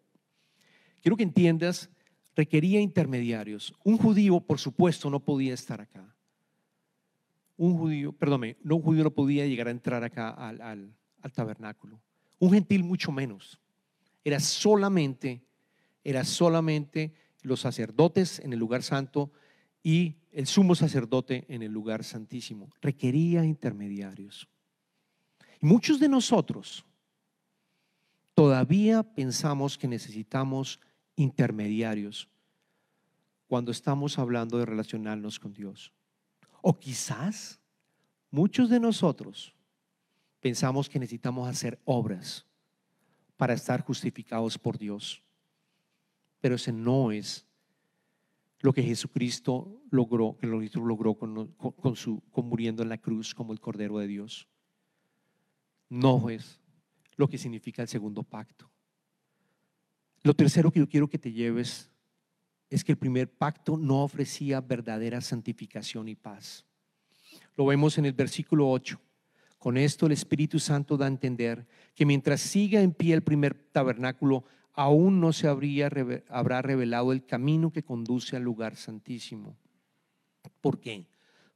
Quiero 1.02 1.16
que 1.16 1.24
entiendas, 1.24 1.90
requería 2.34 2.80
intermediarios. 2.80 3.74
Un 3.84 3.98
judío, 3.98 4.40
por 4.40 4.58
supuesto, 4.58 5.10
no 5.10 5.20
podía 5.20 5.52
estar 5.52 5.82
acá. 5.82 6.11
Un 7.62 7.78
judío, 7.78 8.10
perdóname, 8.10 8.56
no 8.64 8.74
un 8.74 8.82
judío 8.82 9.04
no 9.04 9.12
podía 9.12 9.46
llegar 9.46 9.68
a 9.68 9.70
entrar 9.70 10.02
acá 10.02 10.30
al, 10.30 10.60
al- 10.60 10.96
al 11.20 11.32
tabernáculo. 11.32 12.02
Un 12.40 12.50
gentil 12.54 12.82
mucho 12.82 13.12
menos. 13.12 13.60
Era 14.24 14.40
solamente, 14.40 15.44
era 16.02 16.24
solamente 16.24 17.14
los 17.42 17.60
sacerdotes 17.60 18.40
en 18.40 18.52
el 18.52 18.58
lugar 18.58 18.82
santo 18.82 19.30
y 19.80 20.16
el 20.32 20.48
sumo 20.48 20.74
sacerdote 20.74 21.44
en 21.48 21.62
el 21.62 21.70
lugar 21.70 22.02
santísimo. 22.02 22.68
Requería 22.80 23.44
intermediarios. 23.44 24.48
Y 25.60 25.66
muchos 25.66 26.00
de 26.00 26.08
nosotros 26.08 26.84
todavía 28.34 29.04
pensamos 29.04 29.78
que 29.78 29.86
necesitamos 29.86 30.80
intermediarios 31.14 32.28
cuando 33.46 33.70
estamos 33.70 34.18
hablando 34.18 34.58
de 34.58 34.66
relacionarnos 34.66 35.38
con 35.38 35.52
Dios. 35.52 35.92
O 36.62 36.78
quizás 36.78 37.60
muchos 38.30 38.70
de 38.70 38.80
nosotros 38.80 39.54
pensamos 40.40 40.88
que 40.88 40.98
necesitamos 40.98 41.46
hacer 41.48 41.78
obras 41.84 42.46
para 43.36 43.52
estar 43.52 43.82
justificados 43.82 44.56
por 44.56 44.78
Dios. 44.78 45.22
Pero 46.40 46.54
ese 46.54 46.72
no 46.72 47.12
es 47.12 47.46
lo 48.60 48.72
que 48.72 48.82
Jesucristo 48.82 49.82
logró, 49.90 50.36
que 50.38 50.46
Jesucristo 50.46 50.80
logró 50.80 51.14
con, 51.14 51.48
con- 51.54 51.96
su, 51.96 52.22
con 52.30 52.46
muriendo 52.48 52.82
en 52.82 52.88
la 52.88 52.98
cruz 52.98 53.34
como 53.34 53.52
el 53.52 53.60
Cordero 53.60 53.98
de 53.98 54.06
Dios. 54.06 54.48
No 55.88 56.30
es 56.30 56.60
lo 57.16 57.28
que 57.28 57.38
significa 57.38 57.82
el 57.82 57.88
segundo 57.88 58.22
pacto. 58.22 58.70
Lo 60.22 60.34
tercero 60.34 60.70
que 60.70 60.78
yo 60.78 60.88
quiero 60.88 61.08
que 61.08 61.18
te 61.18 61.32
lleves 61.32 61.91
es 62.74 62.84
que 62.84 62.92
el 62.92 62.98
primer 62.98 63.30
pacto 63.30 63.76
no 63.76 64.02
ofrecía 64.02 64.62
verdadera 64.62 65.20
santificación 65.20 66.08
y 66.08 66.14
paz. 66.14 66.64
Lo 67.54 67.66
vemos 67.66 67.98
en 67.98 68.06
el 68.06 68.14
versículo 68.14 68.70
8. 68.70 68.98
Con 69.58 69.76
esto 69.76 70.06
el 70.06 70.12
Espíritu 70.12 70.58
Santo 70.58 70.96
da 70.96 71.04
a 71.04 71.08
entender 71.08 71.66
que 71.94 72.06
mientras 72.06 72.40
siga 72.40 72.80
en 72.80 72.92
pie 72.92 73.14
el 73.14 73.22
primer 73.22 73.54
tabernáculo, 73.54 74.44
aún 74.72 75.20
no 75.20 75.34
se 75.34 75.48
habría, 75.48 75.90
habrá 76.28 76.62
revelado 76.62 77.12
el 77.12 77.26
camino 77.26 77.70
que 77.70 77.82
conduce 77.82 78.36
al 78.36 78.42
lugar 78.42 78.74
santísimo. 78.76 79.56
¿Por 80.62 80.80
qué? 80.80 81.06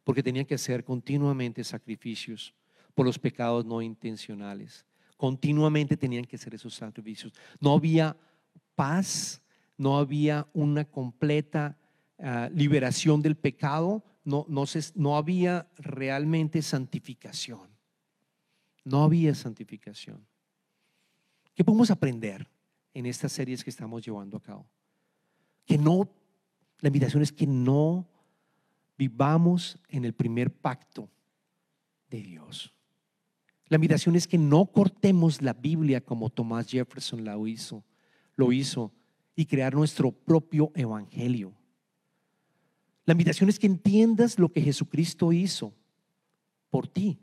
Porque 0.05 0.23
tenían 0.23 0.45
que 0.45 0.55
hacer 0.55 0.85
continuamente 0.85 1.65
sacrificios 1.65 2.55
por 2.95 3.07
los 3.07 3.19
pecados 3.19 3.65
no 3.65 3.81
intencionales. 3.81 4.85
Continuamente 5.17 5.97
tenían 5.97 6.27
que 6.27 6.37
hacer 6.37 6.55
esos 6.55 6.75
sacrificios. 6.75 7.33
No 7.59 7.73
había 7.73 8.17
paz, 8.75 9.43
no 9.77 9.99
había 9.99 10.47
una 10.53 10.85
completa 10.85 11.77
ah, 12.19 12.49
liberación 12.53 13.23
del 13.23 13.37
pecado, 13.37 14.05
no, 14.25 14.45
no, 14.49 14.67
se- 14.67 14.93
no 14.95 15.17
había 15.17 15.69
realmente 15.79 16.63
santificación. 16.63 17.69
No 18.85 19.03
había 19.03 19.35
santificación. 19.35 20.27
¿Qué 21.55 21.65
podemos 21.65 21.91
aprender 21.91 22.49
en 22.95 23.07
estas 23.07 23.33
series 23.33 23.65
que 23.65 23.71
estamos 23.71 24.05
llevando 24.05 24.37
a 24.37 24.43
cabo? 24.43 24.67
Que 25.65 25.77
no, 25.79 26.09
la 26.81 26.89
invitación 26.89 27.23
es 27.23 27.33
que 27.33 27.47
no 27.47 28.09
vivamos 28.97 29.79
en 29.89 30.05
el 30.05 30.15
primer 30.15 30.53
pacto 30.53 31.11
de 32.09 32.23
Dios. 32.23 32.73
La 33.69 33.77
invitación 33.77 34.15
es 34.15 34.29
que 34.29 34.39
no 34.39 34.67
cortemos 34.67 35.43
la 35.43 35.53
Biblia 35.53 36.01
como 36.01 36.31
Thomas 36.31 36.69
Jefferson 36.69 37.25
la 37.25 37.37
hizo, 37.49 37.83
lo 38.37 38.53
hizo 38.53 38.93
y 39.37 39.47
crear 39.47 39.75
nuestro 39.75 40.11
propio 40.11 40.73
evangelio. 40.75 41.55
La 43.05 43.13
invitación 43.13 43.49
es 43.49 43.59
que 43.59 43.69
entiendas 43.69 44.39
lo 44.39 44.51
que 44.51 44.63
Jesucristo 44.63 45.33
hizo 45.33 45.73
por 46.71 46.89
ti. 46.89 47.21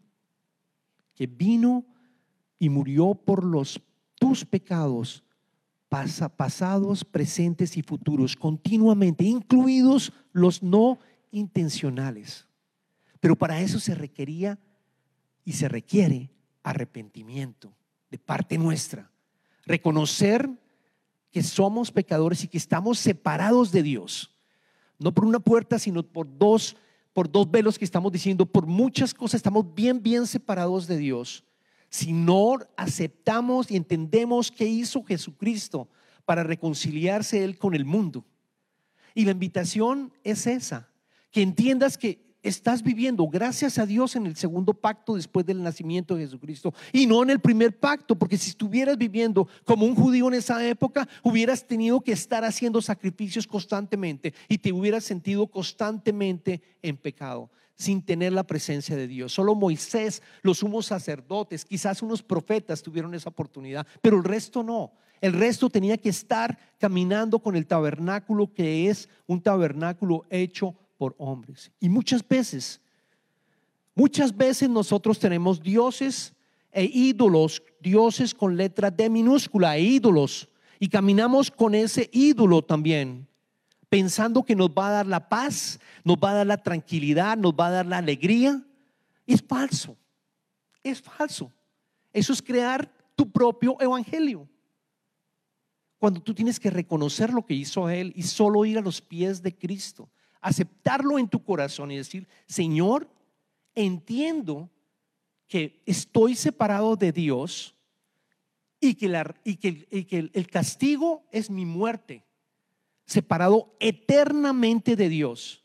que 1.15 1.27
vino 1.27 1.85
y 2.57 2.69
murió 2.69 3.13
por 3.13 3.43
los 3.43 3.79
tus 4.15 4.45
pecados 4.45 5.23
pasados, 5.89 7.05
presentes 7.05 7.77
y 7.77 7.83
futuros, 7.83 8.35
continuamente, 8.35 9.23
incluidos 9.23 10.11
los 10.31 10.63
no 10.63 10.97
intencionales. 11.29 12.47
Pero 13.19 13.35
para 13.35 13.61
eso 13.61 13.79
se 13.79 13.93
requería 13.93 14.57
y 15.45 15.53
se 15.53 15.67
requiere 15.67 16.31
arrepentimiento 16.63 17.75
de 18.09 18.17
parte 18.17 18.57
nuestra. 18.57 19.11
Reconocer 19.65 20.49
que 21.33 21.43
somos 21.43 21.91
pecadores 21.91 22.45
y 22.45 22.47
que 22.47 22.57
estamos 22.57 22.97
separados 22.97 23.73
de 23.73 23.83
Dios. 23.83 24.31
No 24.97 25.13
por 25.13 25.25
una 25.25 25.39
puerta, 25.39 25.77
sino 25.77 26.03
por 26.03 26.27
dos, 26.37 26.77
por 27.11 27.29
dos 27.29 27.51
velos 27.51 27.77
que 27.77 27.83
estamos 27.83 28.13
diciendo, 28.13 28.45
por 28.45 28.65
muchas 28.65 29.13
cosas 29.13 29.39
estamos 29.39 29.73
bien, 29.75 30.01
bien 30.01 30.25
separados 30.25 30.87
de 30.87 30.97
Dios 30.97 31.43
si 31.93 32.11
no 32.11 32.57
aceptamos 32.75 33.69
y 33.69 33.75
entendemos 33.75 34.51
qué 34.51 34.65
hizo 34.65 35.03
Jesucristo 35.03 35.87
para 36.25 36.41
reconciliarse 36.41 37.43
Él 37.43 37.59
con 37.59 37.75
el 37.75 37.85
mundo. 37.85 38.25
Y 39.13 39.25
la 39.25 39.31
invitación 39.31 40.11
es 40.23 40.47
esa, 40.47 40.89
que 41.29 41.43
entiendas 41.43 41.99
que 41.99 42.22
estás 42.43 42.83
viviendo, 42.83 43.27
gracias 43.27 43.79
a 43.79 43.85
Dios, 43.85 44.15
en 44.15 44.27
el 44.27 44.35
segundo 44.35 44.73
pacto 44.73 45.15
después 45.15 45.45
del 45.45 45.63
nacimiento 45.63 46.15
de 46.15 46.25
Jesucristo 46.25 46.73
y 46.91 47.07
no 47.07 47.23
en 47.23 47.29
el 47.29 47.39
primer 47.39 47.79
pacto, 47.79 48.15
porque 48.15 48.37
si 48.37 48.49
estuvieras 48.49 48.97
viviendo 48.97 49.47
como 49.63 49.85
un 49.85 49.95
judío 49.95 50.27
en 50.27 50.35
esa 50.35 50.65
época, 50.67 51.07
hubieras 51.23 51.65
tenido 51.65 52.01
que 52.01 52.11
estar 52.11 52.43
haciendo 52.43 52.81
sacrificios 52.81 53.47
constantemente 53.47 54.33
y 54.49 54.57
te 54.57 54.71
hubieras 54.71 55.05
sentido 55.05 55.47
constantemente 55.47 56.61
en 56.81 56.97
pecado 56.97 57.49
sin 57.75 58.01
tener 58.01 58.31
la 58.33 58.43
presencia 58.43 58.95
de 58.95 59.07
Dios. 59.07 59.33
Solo 59.33 59.55
Moisés, 59.55 60.21
los 60.41 60.59
sumos 60.59 60.85
sacerdotes, 60.85 61.65
quizás 61.65 62.01
unos 62.03 62.21
profetas 62.21 62.83
tuvieron 62.83 63.13
esa 63.15 63.29
oportunidad, 63.29 63.87
pero 64.01 64.17
el 64.17 64.23
resto 64.23 64.63
no. 64.63 64.91
El 65.21 65.33
resto 65.33 65.69
tenía 65.69 65.97
que 65.97 66.09
estar 66.09 66.57
caminando 66.77 67.39
con 67.39 67.55
el 67.55 67.65
tabernáculo 67.65 68.53
que 68.53 68.89
es 68.89 69.07
un 69.25 69.41
tabernáculo 69.41 70.25
hecho 70.29 70.75
por 70.97 71.15
hombres. 71.17 71.71
Y 71.79 71.89
muchas 71.89 72.27
veces, 72.27 72.81
muchas 73.95 74.35
veces 74.35 74.69
nosotros 74.69 75.19
tenemos 75.19 75.61
dioses 75.61 76.33
e 76.71 76.85
ídolos, 76.85 77.61
dioses 77.79 78.33
con 78.33 78.57
letra 78.57 78.89
D 78.89 79.09
minúscula, 79.09 79.77
e 79.77 79.81
ídolos, 79.81 80.49
y 80.79 80.89
caminamos 80.89 81.51
con 81.51 81.75
ese 81.75 82.09
ídolo 82.11 82.61
también 82.61 83.27
pensando 83.93 84.41
que 84.41 84.55
nos 84.55 84.69
va 84.69 84.87
a 84.87 84.91
dar 84.91 85.05
la 85.05 85.29
paz, 85.29 85.79
nos 86.03 86.17
va 86.17 86.31
a 86.31 86.33
dar 86.33 86.47
la 86.47 86.57
tranquilidad, 86.57 87.37
nos 87.37 87.53
va 87.53 87.67
a 87.67 87.69
dar 87.69 87.85
la 87.85 87.99
alegría. 87.99 88.65
Es 89.27 89.39
falso, 89.39 89.95
es 90.81 90.99
falso. 90.99 91.53
Eso 92.11 92.33
es 92.33 92.41
crear 92.41 92.91
tu 93.15 93.31
propio 93.31 93.77
evangelio. 93.79 94.49
Cuando 95.99 96.23
tú 96.23 96.33
tienes 96.33 96.59
que 96.59 96.71
reconocer 96.71 97.31
lo 97.31 97.45
que 97.45 97.53
hizo 97.53 97.87
Él 97.87 98.11
y 98.15 98.23
solo 98.23 98.65
ir 98.65 98.79
a 98.79 98.81
los 98.81 98.99
pies 98.99 99.43
de 99.43 99.55
Cristo, 99.55 100.09
aceptarlo 100.43 101.17
en 101.17 101.27
tu 101.27 101.43
corazón 101.43 101.91
y 101.91 101.97
decir, 101.97 102.27
Señor, 102.45 103.09
entiendo 103.73 104.69
que 105.47 105.81
estoy 105.85 106.35
separado 106.35 106.95
de 106.95 107.11
Dios 107.11 107.75
y 108.79 108.95
que, 108.95 109.07
la, 109.07 109.35
y 109.43 109.55
que, 109.55 110.31
el 110.33 110.47
castigo 110.49 111.25
es 111.31 111.49
mi 111.49 111.65
muerte 111.65 112.25
separado 113.05 113.75
eternamente 113.79 114.95
de 114.95 115.09
Dios. 115.09 115.63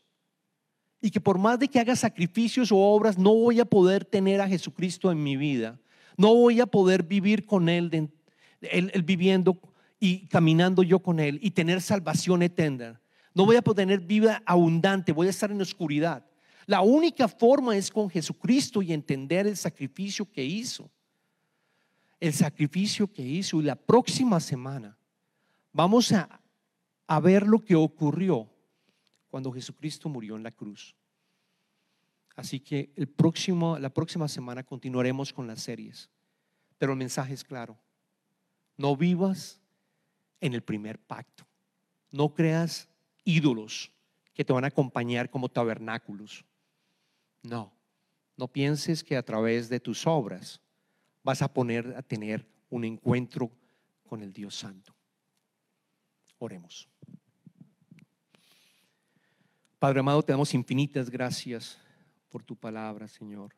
Y 1.01 1.11
que 1.11 1.21
por 1.21 1.37
más 1.37 1.59
de 1.59 1.67
que 1.67 1.79
haga 1.79 1.95
sacrificios 1.95 2.71
o 2.71 2.77
obras, 2.77 3.17
no 3.17 3.33
voy 3.33 3.59
a 3.59 3.65
poder 3.65 4.03
tener 4.03 4.41
a 4.41 4.47
Jesucristo 4.47 5.11
en 5.11 5.23
mi 5.23 5.37
vida. 5.37 5.79
No 6.17 6.35
voy 6.35 6.59
a 6.59 6.65
poder 6.65 7.03
vivir 7.03 7.45
con 7.45 7.69
Él, 7.69 8.11
él, 8.61 9.03
viviendo 9.03 9.57
y 9.99 10.27
caminando 10.27 10.83
yo 10.83 10.99
con 10.99 11.19
Él 11.19 11.39
y 11.41 11.51
tener 11.51 11.81
salvación 11.81 12.41
eterna. 12.41 13.01
No 13.39 13.45
voy 13.45 13.55
a 13.55 13.61
poder 13.61 13.87
tener 13.87 14.01
vida 14.01 14.43
abundante, 14.45 15.13
voy 15.13 15.27
a 15.27 15.29
estar 15.29 15.49
en 15.49 15.61
oscuridad. 15.61 16.25
La 16.65 16.81
única 16.81 17.29
forma 17.29 17.77
es 17.77 17.89
con 17.89 18.09
Jesucristo 18.09 18.81
y 18.81 18.91
entender 18.91 19.47
el 19.47 19.55
sacrificio 19.55 20.29
que 20.29 20.43
hizo. 20.43 20.91
El 22.19 22.33
sacrificio 22.33 23.07
que 23.07 23.21
hizo. 23.21 23.61
Y 23.61 23.63
la 23.63 23.77
próxima 23.77 24.41
semana 24.41 24.97
vamos 25.71 26.11
a 26.11 26.41
a 27.07 27.19
ver 27.21 27.47
lo 27.47 27.63
que 27.63 27.77
ocurrió 27.77 28.51
cuando 29.29 29.53
Jesucristo 29.53 30.09
murió 30.09 30.35
en 30.35 30.43
la 30.43 30.51
cruz. 30.51 30.93
Así 32.35 32.59
que 32.59 32.91
el 32.97 33.07
próximo, 33.07 33.79
la 33.79 33.89
próxima 33.89 34.27
semana 34.27 34.65
continuaremos 34.65 35.31
con 35.31 35.47
las 35.47 35.61
series. 35.61 36.09
Pero 36.77 36.91
el 36.91 36.97
mensaje 36.97 37.35
es 37.35 37.45
claro. 37.45 37.79
No 38.75 38.97
vivas 38.97 39.61
en 40.41 40.55
el 40.55 40.61
primer 40.61 40.99
pacto. 40.99 41.47
No 42.11 42.33
creas 42.33 42.89
ídolos 43.23 43.91
que 44.33 44.45
te 44.45 44.53
van 44.53 44.63
a 44.63 44.67
acompañar 44.67 45.29
como 45.29 45.49
tabernáculos. 45.49 46.45
No, 47.43 47.73
no 48.37 48.47
pienses 48.47 49.03
que 49.03 49.17
a 49.17 49.23
través 49.23 49.69
de 49.69 49.79
tus 49.79 50.07
obras 50.07 50.61
vas 51.23 51.41
a 51.41 51.53
poner 51.53 51.93
a 51.97 52.01
tener 52.01 52.47
un 52.69 52.85
encuentro 52.85 53.51
con 54.07 54.21
el 54.21 54.31
Dios 54.31 54.55
Santo. 54.55 54.95
Oremos. 56.37 56.87
Padre 59.77 59.99
amado, 59.99 60.23
te 60.23 60.31
damos 60.31 60.53
infinitas 60.53 61.09
gracias 61.09 61.77
por 62.29 62.43
tu 62.43 62.55
palabra, 62.55 63.07
Señor. 63.07 63.55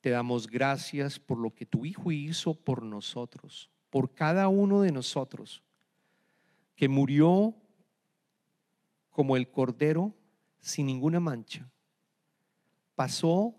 Te 0.00 0.10
damos 0.10 0.46
gracias 0.46 1.18
por 1.18 1.38
lo 1.38 1.54
que 1.54 1.66
tu 1.66 1.84
Hijo 1.84 2.10
hizo 2.10 2.54
por 2.54 2.82
nosotros, 2.82 3.70
por 3.90 4.14
cada 4.14 4.48
uno 4.48 4.82
de 4.82 4.92
nosotros, 4.92 5.62
que 6.74 6.88
murió 6.88 7.54
como 9.10 9.36
el 9.36 9.50
Cordero 9.50 10.14
sin 10.60 10.86
ninguna 10.86 11.20
mancha. 11.20 11.70
Pasó 12.94 13.54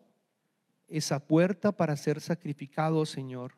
esa 0.87 1.25
puerta 1.25 1.71
para 1.71 1.95
ser 1.95 2.21
sacrificado, 2.21 3.05
Señor, 3.05 3.57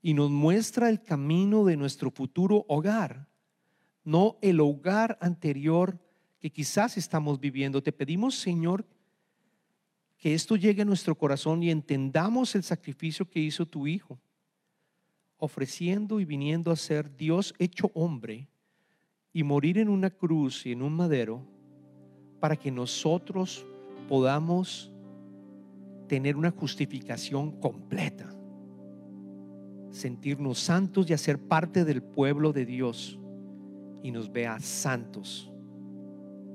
y 0.00 0.14
nos 0.14 0.30
muestra 0.30 0.88
el 0.88 1.02
camino 1.02 1.64
de 1.64 1.76
nuestro 1.76 2.10
futuro 2.10 2.64
hogar 2.68 3.28
no 4.04 4.38
el 4.42 4.60
hogar 4.60 5.18
anterior 5.20 5.98
que 6.38 6.50
quizás 6.50 6.96
estamos 6.96 7.38
viviendo. 7.38 7.82
Te 7.82 7.92
pedimos, 7.92 8.34
Señor, 8.34 8.86
que 10.18 10.34
esto 10.34 10.56
llegue 10.56 10.82
a 10.82 10.86
nuestro 10.86 11.16
corazón 11.16 11.62
y 11.62 11.70
entendamos 11.70 12.54
el 12.54 12.62
sacrificio 12.62 13.28
que 13.28 13.40
hizo 13.40 13.66
tu 13.66 13.86
Hijo, 13.86 14.20
ofreciendo 15.36 16.20
y 16.20 16.24
viniendo 16.24 16.70
a 16.70 16.76
ser 16.76 17.16
Dios 17.16 17.54
hecho 17.58 17.90
hombre 17.94 18.48
y 19.32 19.42
morir 19.42 19.78
en 19.78 19.88
una 19.88 20.10
cruz 20.10 20.66
y 20.66 20.72
en 20.72 20.82
un 20.82 20.92
madero 20.94 21.42
para 22.40 22.56
que 22.56 22.70
nosotros 22.70 23.66
podamos 24.08 24.92
tener 26.08 26.36
una 26.36 26.50
justificación 26.50 27.52
completa, 27.60 28.34
sentirnos 29.90 30.58
santos 30.58 31.08
y 31.08 31.14
hacer 31.14 31.38
parte 31.38 31.84
del 31.84 32.02
pueblo 32.02 32.52
de 32.52 32.66
Dios 32.66 33.18
y 34.02 34.10
nos 34.10 34.30
vea 34.30 34.58
santos 34.60 35.50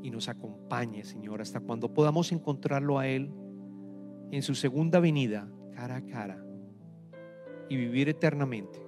y 0.04 0.12
nos 0.12 0.30
acompañe, 0.30 1.04
Señor, 1.04 1.42
hasta 1.42 1.60
cuando 1.60 1.94
podamos 1.94 2.32
encontrarlo 2.32 3.00
a 3.00 3.08
Él 3.08 3.32
en 4.32 4.42
su 4.44 4.54
segunda 4.54 5.00
venida, 5.00 5.50
cara 5.74 5.98
a 5.98 6.06
cara, 6.06 6.44
y 7.70 7.76
vivir 7.76 8.10
eternamente. 8.10 8.87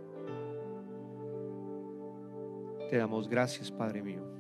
Te 2.90 2.98
damos 2.98 3.30
gracias, 3.30 3.72
Padre 3.72 4.02
mío. 4.02 4.39